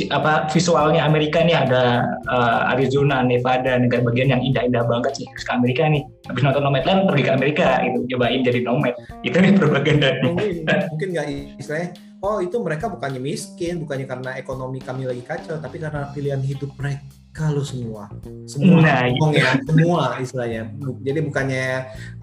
[0.08, 5.28] apa visualnya Amerika nih ada eh, Arizona, Nevada, negara bagian yang indah-indah banget sih.
[5.28, 8.96] Ke Amerika nih, habis nonton Nomadland pergi ke Amerika gitu, cobain jadi nomad.
[9.20, 10.16] Itu nih propaganda.
[10.24, 11.28] mungkin mungkin nggak
[11.60, 16.42] istilahnya oh itu mereka bukannya miskin bukannya karena ekonomi kami lagi kacau tapi karena pilihan
[16.42, 18.08] hidup mereka lo semua.
[18.48, 20.72] Semua Nah, ngomong ya semua istilahnya.
[21.04, 21.66] Jadi bukannya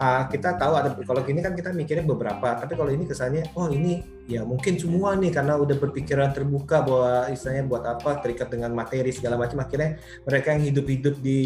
[0.00, 3.68] uh, kita tahu ada kalau gini kan kita mikirnya beberapa tapi kalau ini kesannya oh
[3.68, 8.72] ini ya mungkin semua nih karena udah berpikiran terbuka bahwa istilahnya buat apa terikat dengan
[8.72, 11.42] materi segala macam akhirnya mereka yang hidup-hidup di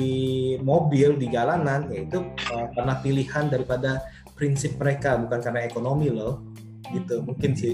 [0.63, 4.05] mobil di jalanan yaitu uh, karena pilihan daripada
[4.37, 6.45] prinsip mereka bukan karena ekonomi loh
[6.93, 7.73] gitu mungkin sih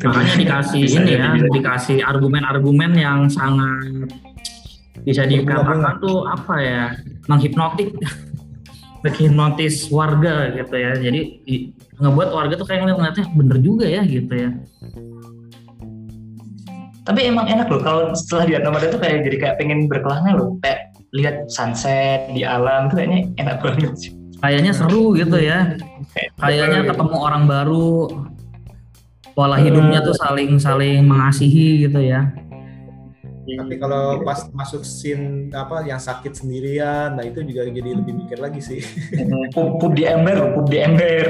[0.00, 1.48] Makanya dikasih Bisa ini ya, bisa.
[1.52, 4.08] dikasih argumen-argumen yang sangat
[5.00, 6.84] bisa dikatakan tuh apa ya,
[7.24, 7.96] menghipnotik,
[9.04, 10.92] menghipnotis warga gitu ya.
[10.94, 14.50] Jadi i- ngebuat warga tuh kayak ngeliatnya bener juga ya gitu ya.
[17.00, 20.60] Tapi emang enak loh kalau setelah lihat nomor itu kayak jadi kayak pengen berkelana loh.
[20.60, 24.10] Kayak lihat sunset di alam tuh kayaknya enak banget sih.
[24.40, 25.74] Kayaknya seru gitu ya.
[26.36, 28.08] Kayaknya ketemu orang baru,
[29.34, 32.30] pola hidupnya tuh saling saling mengasihi gitu ya.
[33.40, 38.38] Tapi kalau pas masuk scene apa yang sakit sendirian, nah itu juga jadi lebih mikir
[38.38, 38.80] lagi sih.
[39.56, 41.24] pup, pup di ember, pup di ember,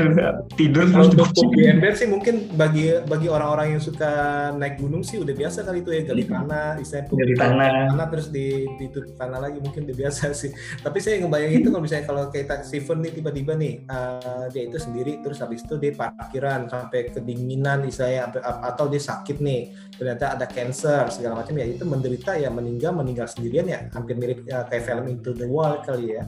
[0.59, 4.11] tidur terus pup di ember sih mungkin bagi bagi orang-orang yang suka
[4.59, 7.69] naik gunung sih udah biasa kali itu ya gali tanah, istilahnya pup Gali tanah.
[7.95, 8.47] tanah terus di
[8.77, 10.51] ditutup tanah lagi mungkin udah biasa sih.
[10.83, 14.77] Tapi saya ngebayangin itu kalau misalnya kalau kita Steven nih tiba-tiba nih eh, dia itu
[14.77, 20.47] sendiri terus habis itu dia parkiran sampai kedinginan istilahnya atau dia sakit nih ternyata ada
[20.49, 23.81] cancer segala macam ya itu menderita ya meninggal meninggal sendirian ya.
[23.93, 26.25] Hampir mirip ya, kayak film Into the Wild kali ya.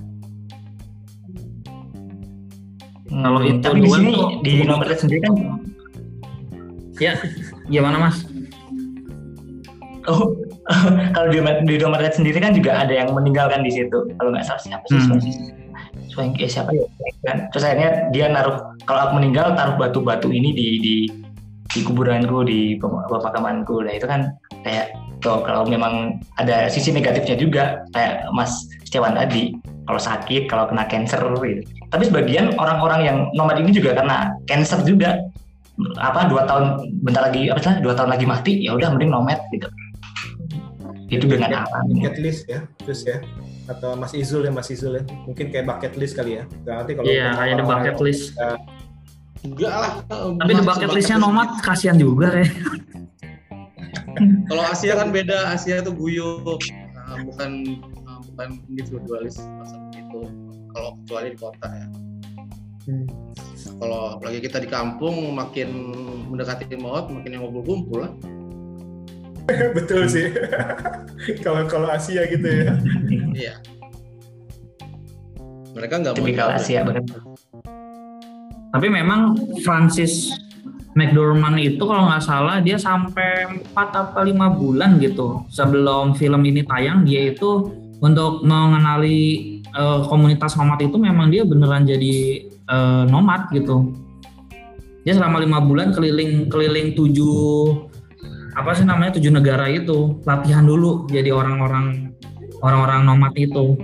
[3.08, 5.34] Kalau Hmm, itu tapi di duluan sini tuh- di nomor sendiri kan?
[6.96, 7.12] Ya,
[7.66, 8.28] gimana mas?
[10.02, 10.34] oh
[11.14, 14.58] kalau di di nomor sendiri kan juga ada yang meninggalkan di situ kalau nggak salah
[14.58, 15.22] siapa sih Hmm.
[16.10, 16.82] Swank eh, siapa ya?
[17.22, 17.46] Kan.
[17.54, 20.94] Terus akhirnya dia naruh kalau aku meninggal taruh batu-batu ini di di
[21.70, 24.90] di kuburanku di pem- pemakamanku nah itu kan kayak
[25.22, 29.54] tuh kalau memang ada sisi negatifnya juga kayak Mas Setiawan tadi
[29.86, 31.62] kalau sakit kalau kena cancer gitu.
[31.88, 35.22] Tapi sebagian orang-orang yang nomad ini juga kena cancer juga.
[35.98, 39.40] Apa dua tahun bentar lagi apa sih dua tahun lagi mati ya udah mending nomad
[39.54, 39.70] gitu.
[41.08, 41.80] Itu dengan apa?
[41.88, 43.22] bucket list ya terus ya.
[43.70, 45.02] Atau Mas Izul ya Mas Izul ya.
[45.24, 46.44] Mungkin kayak bucket list kali ya.
[46.66, 48.24] Nah, nanti kalau Iya, kayak di orang-orang bucket list.
[49.42, 49.92] Enggak lah.
[50.12, 52.52] Tapi bucket listnya nomad kasihan juga kayak.
[54.48, 56.60] Kalau Asia kan beda, Asia tuh guyup,
[56.92, 57.50] Nah, bukan
[58.08, 60.20] uh, bukan individualis masa itu.
[60.72, 61.86] Kalau kecuali di kota ya.
[62.88, 63.06] Hmm.
[63.78, 65.68] Kalau apalagi kita di kampung, makin
[66.32, 68.12] mendekati maut, makin yang ngumpul-ngumpul lah.
[69.76, 70.30] betul sih
[71.44, 72.74] kalau kalau Asia gitu ya
[73.42, 73.54] Iya.
[75.72, 76.48] Mereka nggak mau tipikal.
[76.52, 76.84] Asia
[78.72, 80.28] Tapi memang Francis
[80.92, 86.60] McDormand itu kalau nggak salah dia sampai 4 apa 5 bulan gitu sebelum film ini
[86.68, 87.72] tayang dia itu
[88.02, 93.94] untuk mengenali eh, komunitas nomad itu memang dia beneran jadi eh, nomad gitu.
[95.02, 97.90] Dia selama lima bulan keliling keliling tujuh
[98.54, 102.14] apa sih namanya tujuh negara itu latihan dulu jadi orang-orang
[102.62, 103.74] orang-orang nomad itu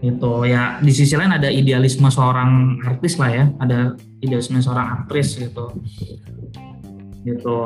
[0.00, 5.36] gitu ya di sisi lain ada idealisme seorang artis lah ya ada idealisme seorang aktris
[5.40, 5.72] gitu.
[7.24, 7.58] Gitu.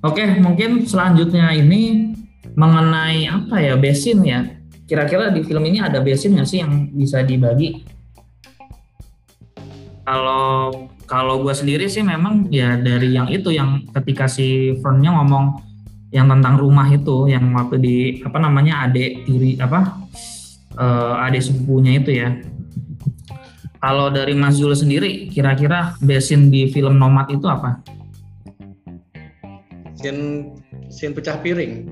[0.00, 2.14] Oke mungkin selanjutnya ini
[2.56, 4.40] mengenai apa ya besin ya.
[4.88, 7.84] Kira-kira di film ini ada besin nggak sih yang bisa dibagi?
[10.02, 15.58] Kalau kalau gue sendiri sih memang ya dari yang itu yang ketika si Fernnya ngomong
[16.10, 20.00] yang tentang rumah itu yang waktu di apa namanya adik tiri apa
[20.74, 22.34] eh, adik sepupunya itu ya.
[23.80, 27.80] Kalau dari Mas Zul sendiri, kira-kira besin di film Nomad itu apa?
[29.96, 30.52] Scene,
[30.92, 31.88] scene pecah piring.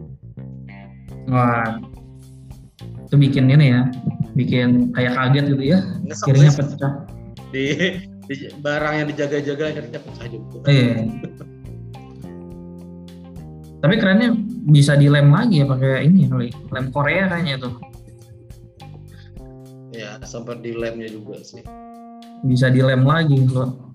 [1.32, 1.80] Wah,
[3.08, 3.88] itu bikin ini ya,
[4.36, 6.48] bikin kayak kaget gitu ya, Ngesek sih.
[6.52, 6.92] pecah.
[7.48, 7.64] di,
[8.28, 10.68] di- barang yang dijaga-jaga akhirnya pecah juga.
[10.68, 11.08] Iya.
[13.80, 14.36] Tapi kerennya
[14.68, 17.80] bisa dilem lagi ya pakai ini kali, lem Korea kayaknya tuh.
[19.98, 21.66] Ya, sempat di lemnya juga sih.
[22.46, 23.90] Bisa dilem lagi loh.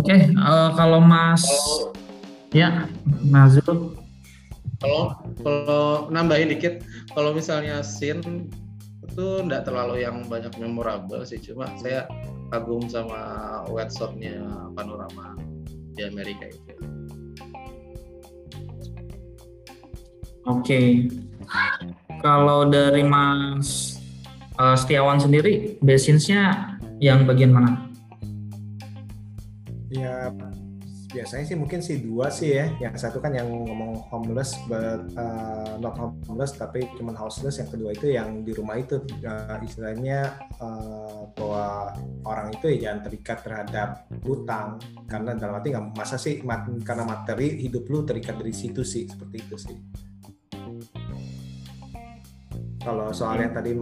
[0.00, 1.92] Oke, eh, kalau Mas Kalau
[2.56, 2.88] ya
[3.28, 3.92] Mas Zul
[4.80, 6.84] kalau kalau nambahin dikit,
[7.16, 8.48] kalau misalnya scene
[9.04, 12.04] itu nggak terlalu yang banyak memorable sih, cuma saya
[12.52, 14.36] kagum sama wet shotnya
[14.76, 15.36] panorama
[15.96, 16.72] di Amerika itu.
[20.44, 21.08] Oke.
[22.20, 23.95] Kalau dari Mas
[24.56, 27.86] eh, Setiawan sendiri, basinsnya yang bagian mana?
[29.86, 30.28] ya
[31.16, 32.68] biasanya sih mungkin sih dua sih ya.
[32.76, 37.56] Yang satu kan yang ngomong homeless but uh, not homeless tapi cuman houseless.
[37.56, 39.00] Yang kedua itu yang di rumah itu.
[39.24, 41.96] Uh, istilahnya uh, bahwa
[42.28, 43.88] orang itu ya jangan terikat terhadap
[44.28, 44.76] hutang
[45.08, 49.08] karena dalam arti nggak masa sih mat- karena materi hidup lu terikat dari situ sih.
[49.08, 49.76] Seperti itu sih
[52.86, 53.74] kalau soal yang tadi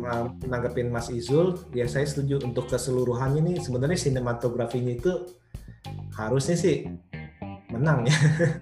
[0.49, 5.13] nanggepin Mas Izul, ya saya setuju untuk keseluruhannya nih sebenarnya sinematografinya itu
[6.17, 6.89] harusnya sih
[7.69, 8.17] menang ya.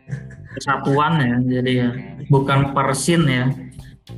[0.58, 1.90] Kesatuan ya, jadi ya
[2.26, 3.46] bukan per scene ya.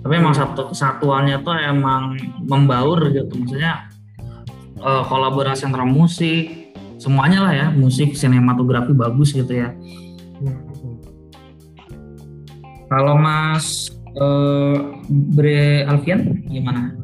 [0.01, 3.45] Tapi emang satu kesatuannya tuh emang membaur gitu.
[3.45, 3.93] Maksudnya
[4.81, 9.77] eh, kolaborasi antara musik, semuanya lah ya, musik, sinematografi bagus gitu ya.
[12.89, 14.77] Kalau Mas eh,
[15.35, 16.95] Bre Alfian gimana?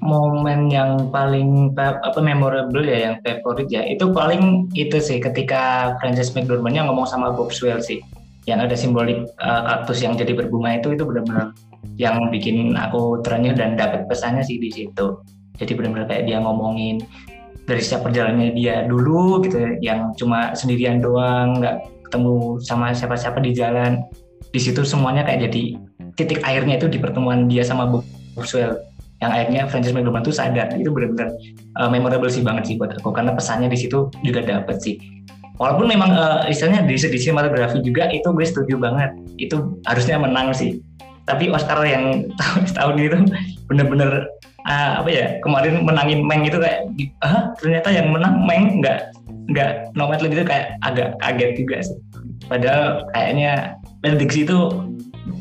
[0.00, 3.84] momen yang paling pa- apa memorable ya yang favorit ya?
[3.84, 8.00] Itu paling itu sih ketika Frances McDormand-nya ngomong sama Bob Swell sih.
[8.48, 11.52] Yang ada simbolik uh, kaktus yang jadi berbunga itu itu benar-benar
[12.00, 15.20] yang bikin aku terenyuh dan dapat pesannya sih di situ.
[15.60, 17.04] Jadi benar-benar kayak dia ngomongin
[17.68, 23.38] dari setiap perjalanannya dia dulu gitu ya, yang cuma sendirian doang nggak ketemu sama siapa-siapa
[23.44, 24.00] di jalan
[24.50, 25.62] di situ semuanya kayak jadi
[26.18, 27.86] titik airnya itu di pertemuan dia sama
[28.34, 28.82] Boswell
[29.20, 31.36] yang akhirnya Francis McDormand tuh sadar itu benar-benar
[31.76, 34.96] uh, memorable sih banget sih buat aku karena pesannya di situ juga dapet sih.
[35.60, 40.56] Walaupun memang uh, istilahnya di segi sinematografi juga itu gue setuju banget itu harusnya menang
[40.56, 40.80] sih.
[41.28, 43.18] Tapi Oscar yang tahun tahun itu
[43.68, 44.24] bener-bener
[44.64, 46.88] uh, apa ya kemarin menangin Meng itu kayak
[47.20, 48.80] ah ternyata yang menang Meng?
[48.80, 49.12] Nggak
[49.52, 51.98] nggak Nomadland itu kayak agak kaget juga sih.
[52.48, 54.58] Padahal kayaknya prediksi itu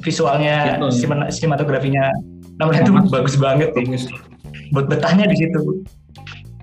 [0.04, 1.32] visualnya gitu, ya.
[1.32, 2.12] sinematografinya
[2.60, 4.12] namanya itu bagus banget sih
[4.76, 5.84] buat betahnya di situ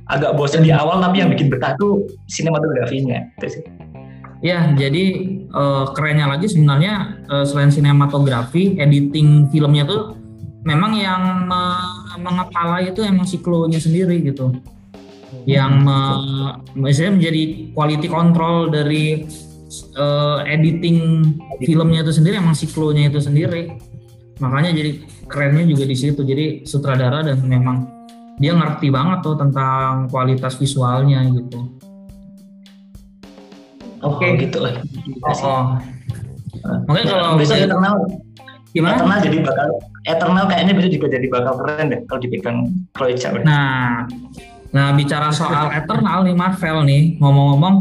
[0.07, 3.65] agak bosan di awal tapi yang bikin betah tuh sinematografinya itu sih.
[4.45, 10.15] Ya, jadi uh, kerennya lagi sebenarnya uh, selain sinematografi, editing filmnya tuh
[10.63, 11.63] memang yang me
[12.21, 14.55] mengepala itu emang siklonya sendiri gitu.
[15.49, 15.99] Yang me
[16.77, 17.43] misalnya menjadi
[17.73, 19.25] quality control dari
[19.97, 21.23] uh, editing
[21.65, 23.77] filmnya itu sendiri emang siklonya itu sendiri.
[24.41, 24.91] Makanya jadi
[25.27, 26.21] kerennya juga di situ.
[26.21, 27.89] Jadi sutradara dan memang
[28.37, 31.73] dia ngerti banget tuh tentang kualitas visualnya gitu.
[34.05, 34.29] Oke okay.
[34.29, 34.59] oh, gitu.
[35.25, 35.65] Oh, oh.
[36.87, 37.95] Makanya kalau bisa eternal
[38.77, 39.01] gimana?
[39.01, 39.69] Eternal jadi bakal
[40.07, 42.59] eternal kayaknya bisa juga jadi bakal keren deh kalau dipegang
[42.93, 43.41] Chloe Zhao.
[43.41, 44.05] Nah,
[44.71, 47.75] nah bicara soal eternal nih Marvel nih ngomong-ngomong,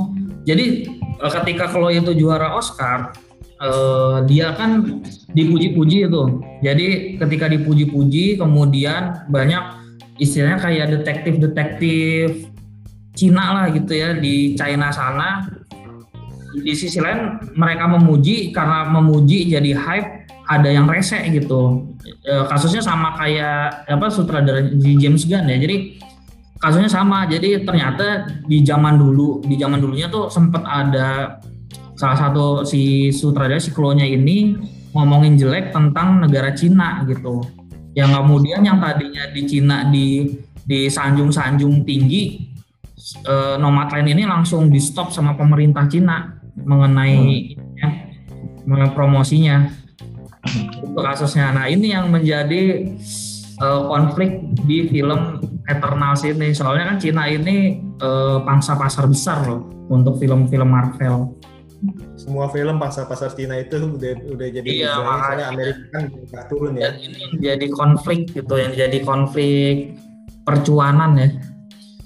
[0.48, 0.88] jadi
[1.20, 3.16] ketika Chloe itu juara Oscar,
[3.62, 5.02] uh, dia kan
[5.32, 6.24] dipuji-puji itu.
[6.64, 6.88] Jadi
[7.20, 9.64] ketika dipuji-puji kemudian banyak
[10.20, 12.52] istilahnya kayak detektif-detektif
[13.16, 15.48] Cina lah gitu ya di China sana.
[16.56, 21.96] Di sisi lain mereka memuji karena memuji jadi hype ada yang rese gitu.
[22.04, 25.58] E, kasusnya sama kayak apa sutradara James Gunn ya.
[25.60, 26.00] Jadi
[26.66, 27.30] kasusnya sama.
[27.30, 31.38] Jadi ternyata di zaman dulu, di zaman dulunya tuh sempat ada
[31.96, 34.58] salah satu si sutradara si Klonya ini
[34.92, 37.44] ngomongin jelek tentang negara Cina gitu
[37.96, 40.28] yang kemudian yang tadinya di Cina di
[40.68, 42.52] di sanjung-sanjung tinggi
[43.24, 47.80] eh, Nomadland ini langsung di stop sama pemerintah Cina mengenai hmm.
[48.68, 49.72] ya, promosinya
[50.46, 51.56] itu kasusnya.
[51.56, 52.92] Nah ini yang menjadi
[53.56, 56.54] eh, konflik di film Eternals ini.
[56.54, 61.36] Soalnya kan Cina ini eh, pangsa pasar besar loh untuk film-film Marvel
[62.16, 66.90] semua film pasar-pasar Cina itu udah udah jadi iya, makanya Amerika kan nggak turun ya.
[66.90, 69.94] Dan ini jadi konflik gitu, yang jadi konflik
[70.42, 71.30] percuanan ya.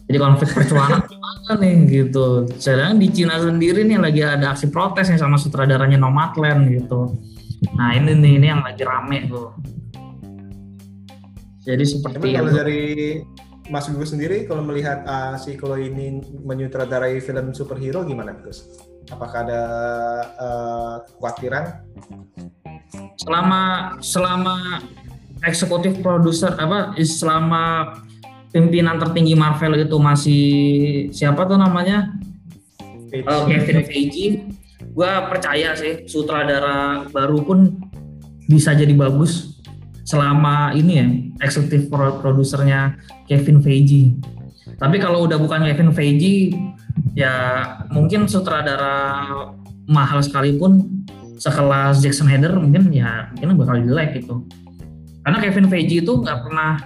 [0.09, 2.49] Jadi konflik percuanan gimana nih gitu.
[2.57, 7.15] Sedangkan di Cina sendiri nih lagi ada aksi protes nih sama sutradaranya Nomadland gitu.
[7.77, 9.55] Nah ini nih ini yang lagi rame tuh.
[11.63, 12.83] Jadi seperti kalau dari
[13.69, 18.65] Mas Gus sendiri kalau melihat uh, si kalau ini menyutradarai film superhero gimana Gus?
[19.13, 19.63] Apakah ada
[20.37, 21.85] uh, kekhawatiran?
[23.21, 23.61] Selama
[24.01, 24.81] selama
[25.45, 27.95] eksekutif produser apa selama
[28.49, 30.45] pimpinan tertinggi Marvel itu masih
[31.13, 32.17] siapa tuh namanya
[33.13, 34.27] uh, Kevin Feige
[34.89, 37.77] gue percaya sih sutradara baru pun
[38.49, 39.58] bisa jadi bagus
[40.09, 41.05] selama ini ya
[41.45, 42.97] eksekutif produsernya
[43.29, 44.17] Kevin Feige.
[44.81, 46.57] Tapi kalau udah bukan Kevin Feige
[47.13, 47.61] ya
[47.93, 49.21] mungkin sutradara
[49.85, 51.05] mahal sekalipun
[51.37, 54.49] sekelas Jackson Heather mungkin ya mungkin bakal jelek gitu.
[55.21, 56.81] Karena Kevin Feige itu nggak pernah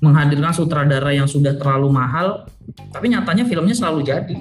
[0.00, 2.48] menghadirkan sutradara yang sudah terlalu mahal
[2.96, 4.40] tapi nyatanya filmnya selalu jadi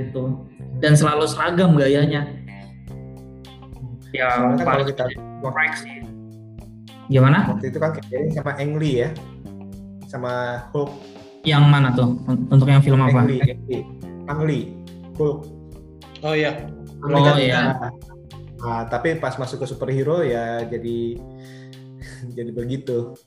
[0.00, 0.48] gitu.
[0.80, 2.24] Dan selalu seragam gayanya.
[4.16, 5.12] Ya kan paling kita
[5.76, 6.00] sih
[7.10, 7.50] gimana?
[7.50, 9.10] Waktu itu kan kayaknya sama Ang Lee ya.
[10.06, 10.32] Sama
[10.70, 10.90] Hulk.
[11.42, 12.14] Yang mana tuh?
[12.30, 13.26] Untuk yang film apa?
[13.26, 13.82] Ang Lee,
[14.30, 14.64] Ang Lee.
[15.18, 15.38] Hulk.
[16.22, 16.70] Oh iya.
[17.02, 17.74] Oh iya.
[18.60, 21.18] nah, tapi pas masuk ke superhero ya jadi
[22.38, 23.18] jadi begitu.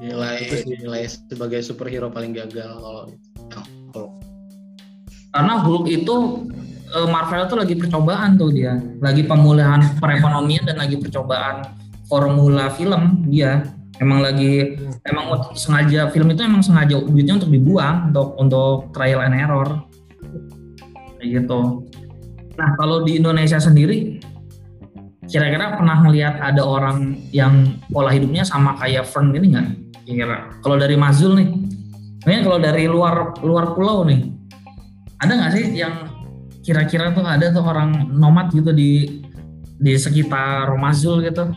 [0.00, 3.06] Nilai nilai sebagai superhero paling gagal kalau
[3.94, 4.10] Hulk.
[5.30, 6.16] Karena Hulk itu
[6.90, 8.74] eh, Marvel itu lagi percobaan tuh dia.
[8.98, 11.79] Lagi pemulihan perekonomian dan lagi percobaan
[12.10, 13.62] formula film dia
[14.02, 14.74] emang lagi
[15.06, 19.86] emang sengaja film itu emang sengaja duitnya untuk dibuang untuk untuk trial and error
[21.20, 21.84] kayak gitu.
[22.56, 24.18] Nah kalau di Indonesia sendiri,
[25.28, 29.68] kira-kira pernah melihat ada orang yang pola hidupnya sama kayak Fern ini nggak?
[30.08, 31.48] Kira-kira kalau dari Mazul nih,
[32.24, 34.32] ini kalau dari luar luar pulau nih,
[35.20, 36.08] ada nggak sih yang
[36.64, 39.20] kira-kira tuh ada tuh orang nomad gitu di
[39.80, 41.52] di sekitar Romazul gitu?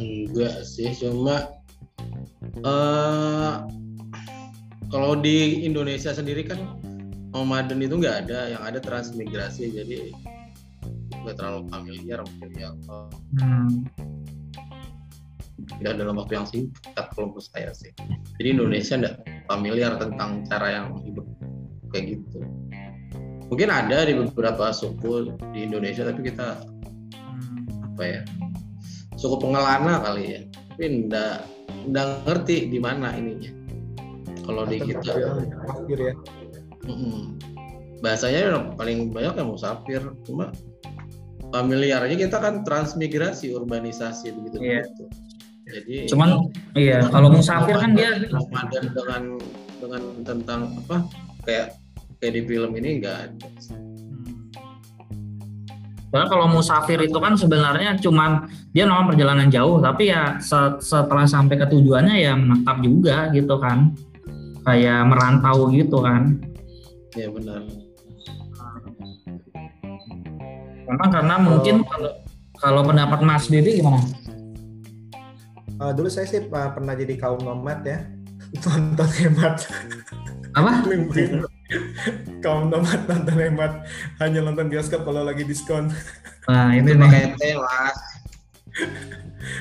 [0.00, 1.52] Enggak sih, cuma
[2.64, 3.68] uh,
[4.88, 6.80] kalau di Indonesia sendiri kan
[7.30, 10.10] nomaden itu nggak ada, yang ada transmigrasi, jadi
[11.20, 12.70] nggak terlalu familiar mungkin ya.
[13.38, 13.84] Hmm.
[15.70, 17.92] Tidak dalam waktu yang singkat kalau menurut saya sih.
[18.40, 21.26] Jadi Indonesia nggak familiar tentang cara yang hidup
[21.92, 22.40] kayak gitu.
[23.50, 26.64] Mungkin ada di beberapa suku di Indonesia, tapi kita
[27.14, 27.94] hmm.
[27.94, 28.22] apa ya
[29.20, 30.40] suku pengelana kali ya.
[30.72, 31.36] Tapi nggak
[31.92, 33.52] nggak ngerti di mana ininya.
[34.40, 36.16] Kalau di kita, ya.
[38.00, 40.50] bahasanya paling banyak yang musafir, cuma
[41.50, 44.82] familiarnya kita kan transmigrasi urbanisasi begitu yeah.
[44.86, 45.04] begitu
[45.70, 46.28] jadi cuman
[46.74, 49.22] iya kalau musafir kan dia Ramadan dengan
[49.78, 50.96] dengan tentang apa
[51.46, 51.68] kayak
[52.22, 53.46] kayak di film ini enggak ada
[56.10, 60.42] Karena kalau musafir itu kan sebenarnya cuman dia memang perjalanan jauh, tapi ya
[60.82, 63.94] setelah sampai ke tujuannya ya menetap juga gitu kan,
[64.66, 66.42] kayak merantau gitu kan.
[67.14, 67.62] Iya benar.
[70.90, 72.12] Karena karena mungkin kalau,
[72.58, 74.02] kalau pendapat Mas Bibi gimana?
[75.78, 78.02] Uh, dulu saya sih uh, pernah jadi kaum nomad ya,
[78.66, 79.70] nonton hemat.
[80.58, 80.82] Apa?
[82.44, 83.72] kaum nomad nonton hemat,
[84.18, 85.90] hanya nonton bioskop kalau lagi diskon.
[86.50, 87.54] Nah ini nih.
[87.62, 87.98] Mas.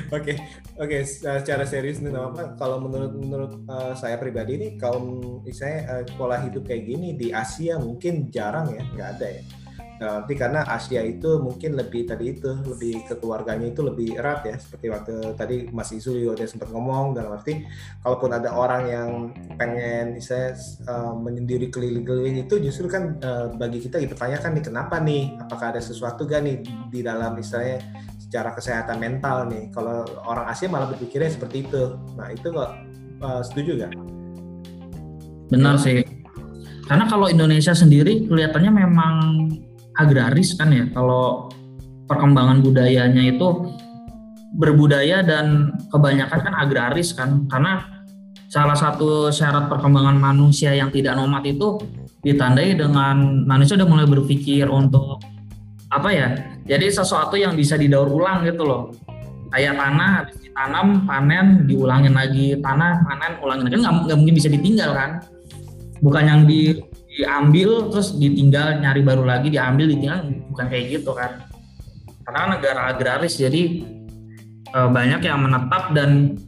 [0.10, 0.42] Oke,
[0.80, 0.98] oke.
[1.06, 2.58] Secara serius nih, apa?
[2.58, 5.22] Kalau menurut menurut uh, saya pribadi nih, kaum
[5.54, 9.44] saya uh, pola hidup kayak gini di Asia mungkin jarang ya, nggak ada ya
[10.00, 14.88] tapi karena Asia itu mungkin lebih tadi itu lebih keluarganya itu lebih erat ya seperti
[14.88, 17.68] waktu tadi Mas Isu juga sempat ngomong dalam arti
[18.00, 19.10] kalaupun ada orang yang
[19.60, 20.56] pengen saya
[20.88, 25.36] uh, menyendiri keliling-keliling itu justru kan uh, bagi kita dipertanyakan nih kenapa nih?
[25.44, 27.84] Apakah ada sesuatu gak nih di dalam misalnya
[28.16, 29.68] secara kesehatan mental nih?
[29.76, 32.00] Kalau orang Asia malah berpikirnya seperti itu.
[32.16, 32.72] Nah itu kok
[33.20, 33.92] uh, setuju gak?
[35.52, 36.08] Benar sih.
[36.88, 39.14] Karena kalau Indonesia sendiri kelihatannya memang
[40.00, 41.52] agraris kan ya kalau
[42.08, 43.76] perkembangan budayanya itu
[44.56, 47.46] berbudaya dan kebanyakan kan agraris kan.
[47.46, 47.86] Karena
[48.50, 51.78] salah satu syarat perkembangan manusia yang tidak nomad itu
[52.26, 55.24] ditandai dengan manusia udah mulai berpikir untuk
[55.90, 56.28] apa ya
[56.68, 58.94] jadi sesuatu yang bisa didaur ulang gitu loh.
[59.50, 63.74] Kayak tanah habis ditanam panen diulangin lagi tanah panen ulangin lagi.
[63.78, 65.12] Kan nggak mungkin bisa ditinggal kan.
[66.00, 66.78] Bukan yang di
[67.20, 70.24] diambil terus ditinggal nyari baru lagi diambil ditinggal
[70.56, 71.44] bukan kayak gitu kan.
[72.24, 73.84] Karena negara agraris jadi
[74.72, 76.40] e, banyak yang menetap dan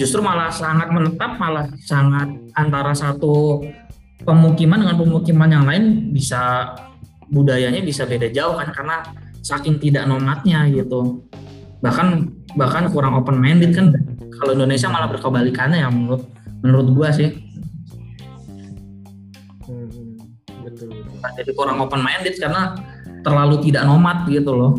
[0.00, 3.60] justru malah sangat menetap malah sangat antara satu
[4.24, 5.84] pemukiman dengan pemukiman yang lain
[6.16, 6.72] bisa
[7.28, 8.96] budayanya bisa beda jauh kan karena
[9.44, 11.20] saking tidak nomadnya gitu.
[11.84, 12.06] Bahkan
[12.56, 13.92] bahkan kurang open minded kan.
[14.36, 16.24] Kalau Indonesia malah berkebalikannya ya menurut
[16.64, 17.45] menurut gua sih
[21.34, 22.76] jadi kurang open minded karena
[23.26, 24.74] terlalu tidak nomad gitu loh.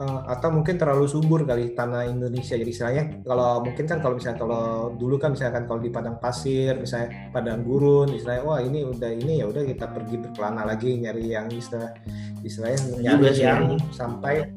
[0.00, 2.56] Uh, atau mungkin terlalu subur kali tanah Indonesia.
[2.56, 6.72] Jadi istilahnya kalau mungkin kan kalau misalnya kalau dulu kan misalkan kalau di padang pasir
[6.80, 11.36] misalnya padang gurun istilahnya wah ini udah ini ya udah kita pergi berkelana lagi nyari
[11.36, 11.92] yang istilah
[12.40, 14.48] istilahnya nyari yang sampai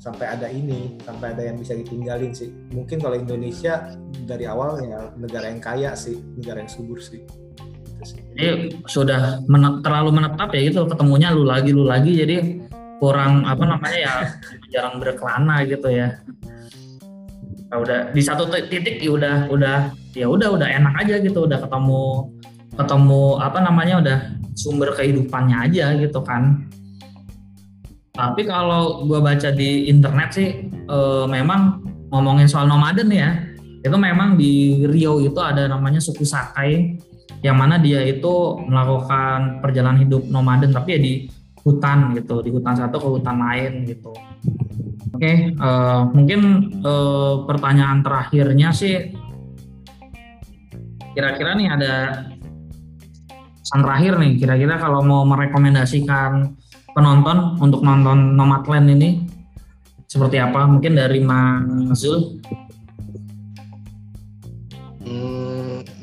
[0.00, 2.48] sampai ada ini sampai ada yang bisa ditinggalin sih.
[2.72, 3.92] Mungkin kalau Indonesia
[4.24, 7.43] dari awal ya negara yang kaya sih negara yang subur sih
[8.34, 12.60] jadi sudah menet, terlalu menetap ya gitu ketemunya lu lagi lu lagi jadi
[12.98, 14.14] kurang apa namanya ya
[14.72, 16.18] jarang berkelana gitu ya.
[17.70, 19.78] Nah, udah di satu titik ya udah udah
[20.14, 22.30] ya udah udah enak aja gitu udah ketemu
[22.74, 24.18] ketemu apa namanya udah
[24.54, 26.70] sumber kehidupannya aja gitu kan.
[28.14, 31.82] Tapi kalau gue baca di internet sih e, memang
[32.14, 33.42] ngomongin soal nomaden ya
[33.82, 36.94] itu memang di Rio itu ada namanya suku Sakai
[37.44, 41.14] yang mana dia itu melakukan perjalanan hidup nomaden tapi ya di
[41.64, 44.12] hutan gitu di hutan satu ke hutan lain gitu.
[45.14, 46.40] Oke okay, uh, eh, mungkin
[46.82, 49.14] uh, pertanyaan terakhirnya sih
[51.14, 51.94] kira-kira nih ada
[53.62, 56.58] pesan terakhir nih kira-kira kalau mau merekomendasikan
[56.92, 59.10] penonton untuk nonton Nomadland ini
[60.06, 60.64] seperti apa?
[60.70, 62.38] Mungkin dari Mas Zul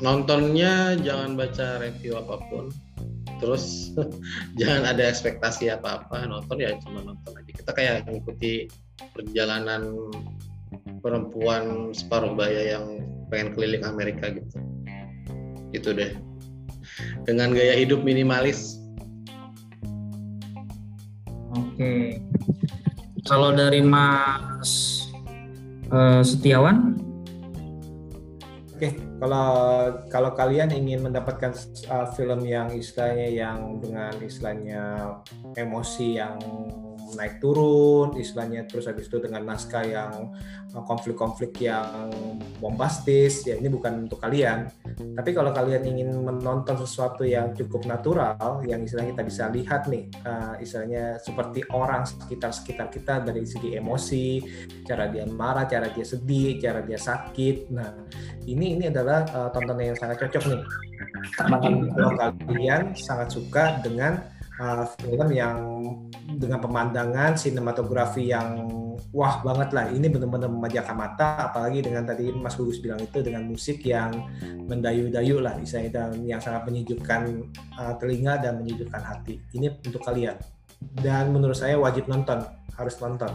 [0.02, 2.68] nontonnya jangan baca review apa pun.
[3.38, 3.94] Terus
[4.60, 6.26] jangan ada ekspektasi apa-apa.
[6.26, 7.50] Nonton ya cuma nonton aja.
[7.54, 8.66] Kita kayak mengikuti
[9.14, 9.94] perjalanan
[11.00, 14.58] perempuan separuh baya yang pengen keliling Amerika gitu.
[15.70, 16.18] Itu deh.
[17.24, 18.82] Dengan gaya hidup minimalis.
[21.54, 22.18] Oke.
[23.22, 25.06] Kalau dari Mas
[25.94, 27.11] uh, Setiawan?
[29.22, 29.54] Kalau
[30.10, 31.54] kalau kalian ingin mendapatkan
[31.86, 35.14] uh, film yang istilahnya yang dengan istilahnya
[35.54, 36.42] emosi yang
[37.14, 40.34] naik turun, istilahnya terus habis itu dengan naskah yang
[40.74, 42.10] uh, konflik-konflik yang
[42.58, 44.66] bombastis, ya ini bukan untuk kalian.
[45.14, 50.10] Tapi kalau kalian ingin menonton sesuatu yang cukup natural, yang istilahnya kita bisa lihat nih,
[50.26, 54.26] uh, istilahnya seperti orang sekitar sekitar kita dari segi emosi,
[54.82, 57.70] cara dia marah, cara dia sedih, cara dia sakit.
[57.70, 57.92] Nah,
[58.46, 60.62] ini ini adalah uh, tontonan yang sangat cocok nih.
[61.38, 62.12] Kalau
[62.46, 64.22] kalian sangat suka dengan
[64.58, 65.58] uh, film yang
[66.38, 68.66] dengan pemandangan sinematografi yang
[69.14, 69.86] wah banget lah.
[69.90, 74.10] Ini benar-benar memanjakan mata apalagi dengan tadi Mas Gugus bilang itu dengan musik yang
[74.66, 77.20] mendayu-dayu lah misalnya dan yang sangat menyejukkan
[77.78, 79.38] uh, telinga dan menyejukkan hati.
[79.54, 80.36] Ini untuk kalian.
[80.82, 82.42] Dan menurut saya wajib nonton
[82.74, 83.30] harus nonton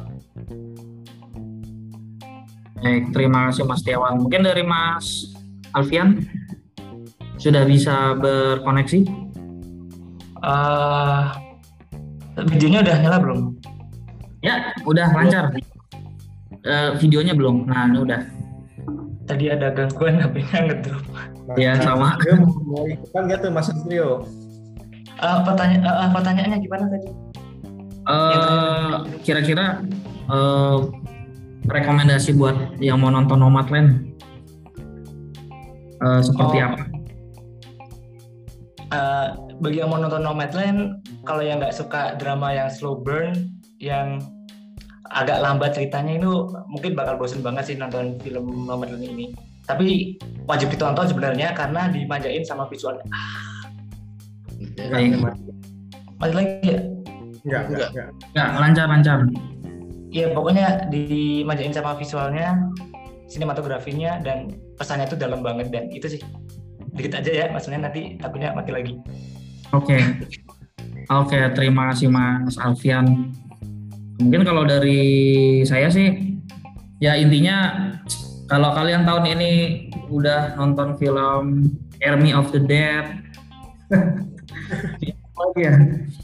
[2.78, 4.22] Baik, terima kasih Mas Tiawan.
[4.22, 5.34] Mungkin dari Mas
[5.74, 6.22] Alfian
[7.42, 9.02] sudah bisa berkoneksi?
[10.46, 11.34] Uh,
[12.54, 13.40] videonya udah nyala belum?
[14.46, 15.50] Ya, udah lancar.
[16.62, 17.66] Uh, videonya belum.
[17.66, 18.22] Nah, ini udah.
[19.26, 21.04] Tadi ada gangguan HP-nya ngedrop.
[21.58, 22.16] Iya, sama.
[22.62, 24.24] Mau ikutan tuh Mas Trio?
[25.18, 27.10] Uh, pertanya uh, pertanyaannya gimana tadi?
[28.08, 29.82] Uh, kira-kira
[30.30, 30.86] uh,
[31.68, 34.15] rekomendasi buat yang mau nonton Nomadland
[36.01, 36.68] uh, seperti oh.
[36.72, 36.84] apa?
[38.88, 39.28] Uh,
[39.59, 43.51] bagi yang mau nonton Nomadland, kalau yang nggak suka drama yang slow burn,
[43.84, 44.24] yang
[45.11, 49.36] agak lambat ceritanya itu mungkin bakal bosen banget sih nonton film Nomadland ini.
[49.68, 50.15] Tapi
[50.47, 53.03] wajib ditonton sebenarnya karena dimanjain sama visualnya.
[54.88, 55.20] Baik.
[56.18, 56.80] Masih lagi ya?
[57.43, 58.07] Enggak, enggak, enggak.
[58.32, 58.49] Enggak,
[58.88, 59.20] lancar,
[60.08, 62.55] Iya, pokoknya dimanjain sama visualnya,
[63.28, 65.68] sinematografinya, dan pesannya itu dalam banget.
[65.68, 66.22] Dan itu sih,
[66.95, 68.93] dikit aja ya, maksudnya nanti takutnya mati lagi.
[69.76, 69.99] Oke.
[69.99, 70.01] Okay.
[71.08, 73.32] Oke, okay, terima kasih Mas Alfian.
[74.20, 76.39] Mungkin kalau dari saya sih,
[76.99, 77.91] ya intinya
[78.51, 79.51] kalau kalian tahun ini
[80.12, 81.72] udah nonton film
[82.03, 83.24] Army of the Dead,
[85.58, 85.74] ya,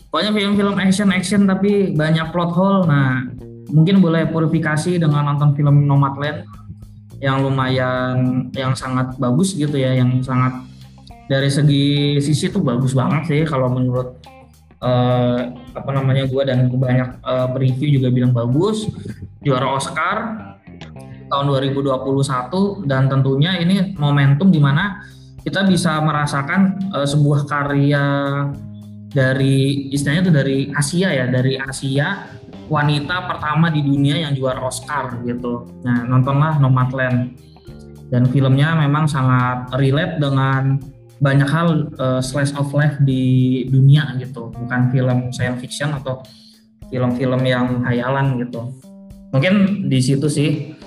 [0.09, 2.83] pokoknya film-film action-action tapi banyak plot hole.
[2.83, 3.32] Nah,
[3.71, 6.43] mungkin boleh purifikasi dengan nonton film Nomadland
[7.23, 10.59] yang lumayan yang sangat bagus gitu ya yang sangat
[11.31, 13.41] dari segi sisi tuh bagus banget sih.
[13.47, 14.19] Kalau menurut
[14.83, 15.39] uh,
[15.71, 18.91] apa namanya gue dan banyak uh, review juga bilang bagus.
[19.43, 20.17] Juara Oscar
[21.31, 25.03] tahun 2021 dan tentunya ini momentum di mana
[25.43, 28.03] kita bisa merasakan uh, sebuah karya
[29.13, 32.27] dari istilahnya itu dari Asia ya dari Asia
[32.73, 35.69] wanita pertama di dunia yang juara Oscar gitu.
[35.85, 37.37] Nah, nontonlah Nomadland.
[38.09, 40.77] Dan filmnya memang sangat relate dengan
[41.17, 46.21] banyak hal uh, slice of life di dunia gitu, bukan film science fiction atau
[46.93, 48.69] film-film yang hayalan gitu.
[49.33, 50.77] Mungkin di situ sih.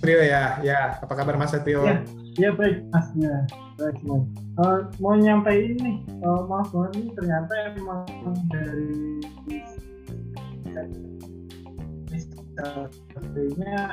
[0.00, 0.96] Trio ya, ya.
[1.00, 1.84] Apa kabar Mas Trio?
[1.84, 2.00] Ya,
[2.40, 3.06] ya baik Mas.
[3.20, 3.36] Ya,
[3.76, 4.24] baik semua.
[4.54, 8.06] Uh, mau nyampein nih, uh, maaf banget ini ternyata emang
[8.48, 9.18] dari
[13.54, 13.90] nya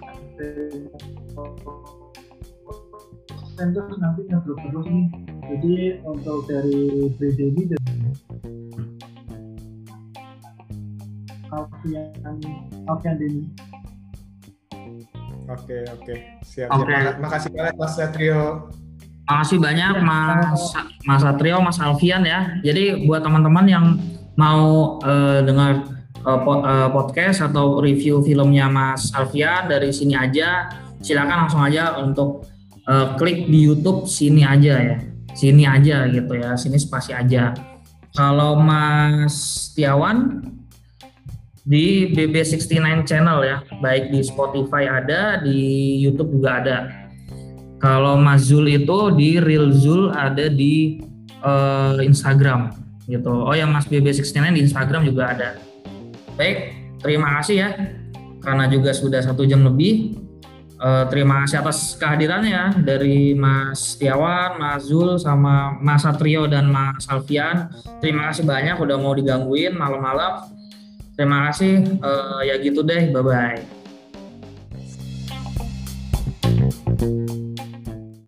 [3.61, 5.05] terus nanti ngeblok terus nih
[5.53, 5.75] jadi
[6.07, 7.83] untuk dari BDB dan
[11.51, 12.09] Alfian
[12.89, 13.45] Alfian Deni
[15.51, 16.15] Oke oke
[16.47, 16.71] siap.
[16.71, 16.87] Oke.
[16.87, 18.71] Ya, makasih banyak Mas Satrio.
[19.27, 20.71] Makasih banyak ya, Mas
[21.03, 22.55] Mas Satrio, Mas Alfian ya.
[22.63, 23.99] Jadi buat teman-teman yang
[24.39, 25.83] mau uh, dengar
[26.93, 30.69] podcast atau review filmnya Mas Alfian dari sini aja
[31.01, 32.45] silakan langsung aja untuk
[32.85, 34.97] uh, klik di YouTube sini aja ya
[35.33, 37.55] sini aja gitu ya sini spasi aja.
[38.11, 40.43] Kalau Mas Tiawan
[41.63, 46.77] di BB69 channel ya baik di Spotify ada di YouTube juga ada.
[47.81, 51.01] Kalau Mas Zul itu di Real Zul ada di
[51.41, 52.75] uh, Instagram
[53.07, 53.31] gitu.
[53.31, 55.70] Oh ya Mas BB69 di Instagram juga ada
[56.41, 56.57] Baik,
[56.97, 57.69] terima kasih ya
[58.41, 60.17] karena juga sudah satu jam lebih.
[60.81, 67.05] Uh, terima kasih atas kehadirannya dari Mas Tiawan, Mas Zul, sama Mas Satrio dan Mas
[67.05, 67.69] Alfian.
[68.01, 70.49] Terima kasih banyak udah mau digangguin malam-malam.
[71.13, 72.01] Terima kasih.
[72.01, 73.13] Uh, ya gitu deh.
[73.13, 73.80] Bye bye.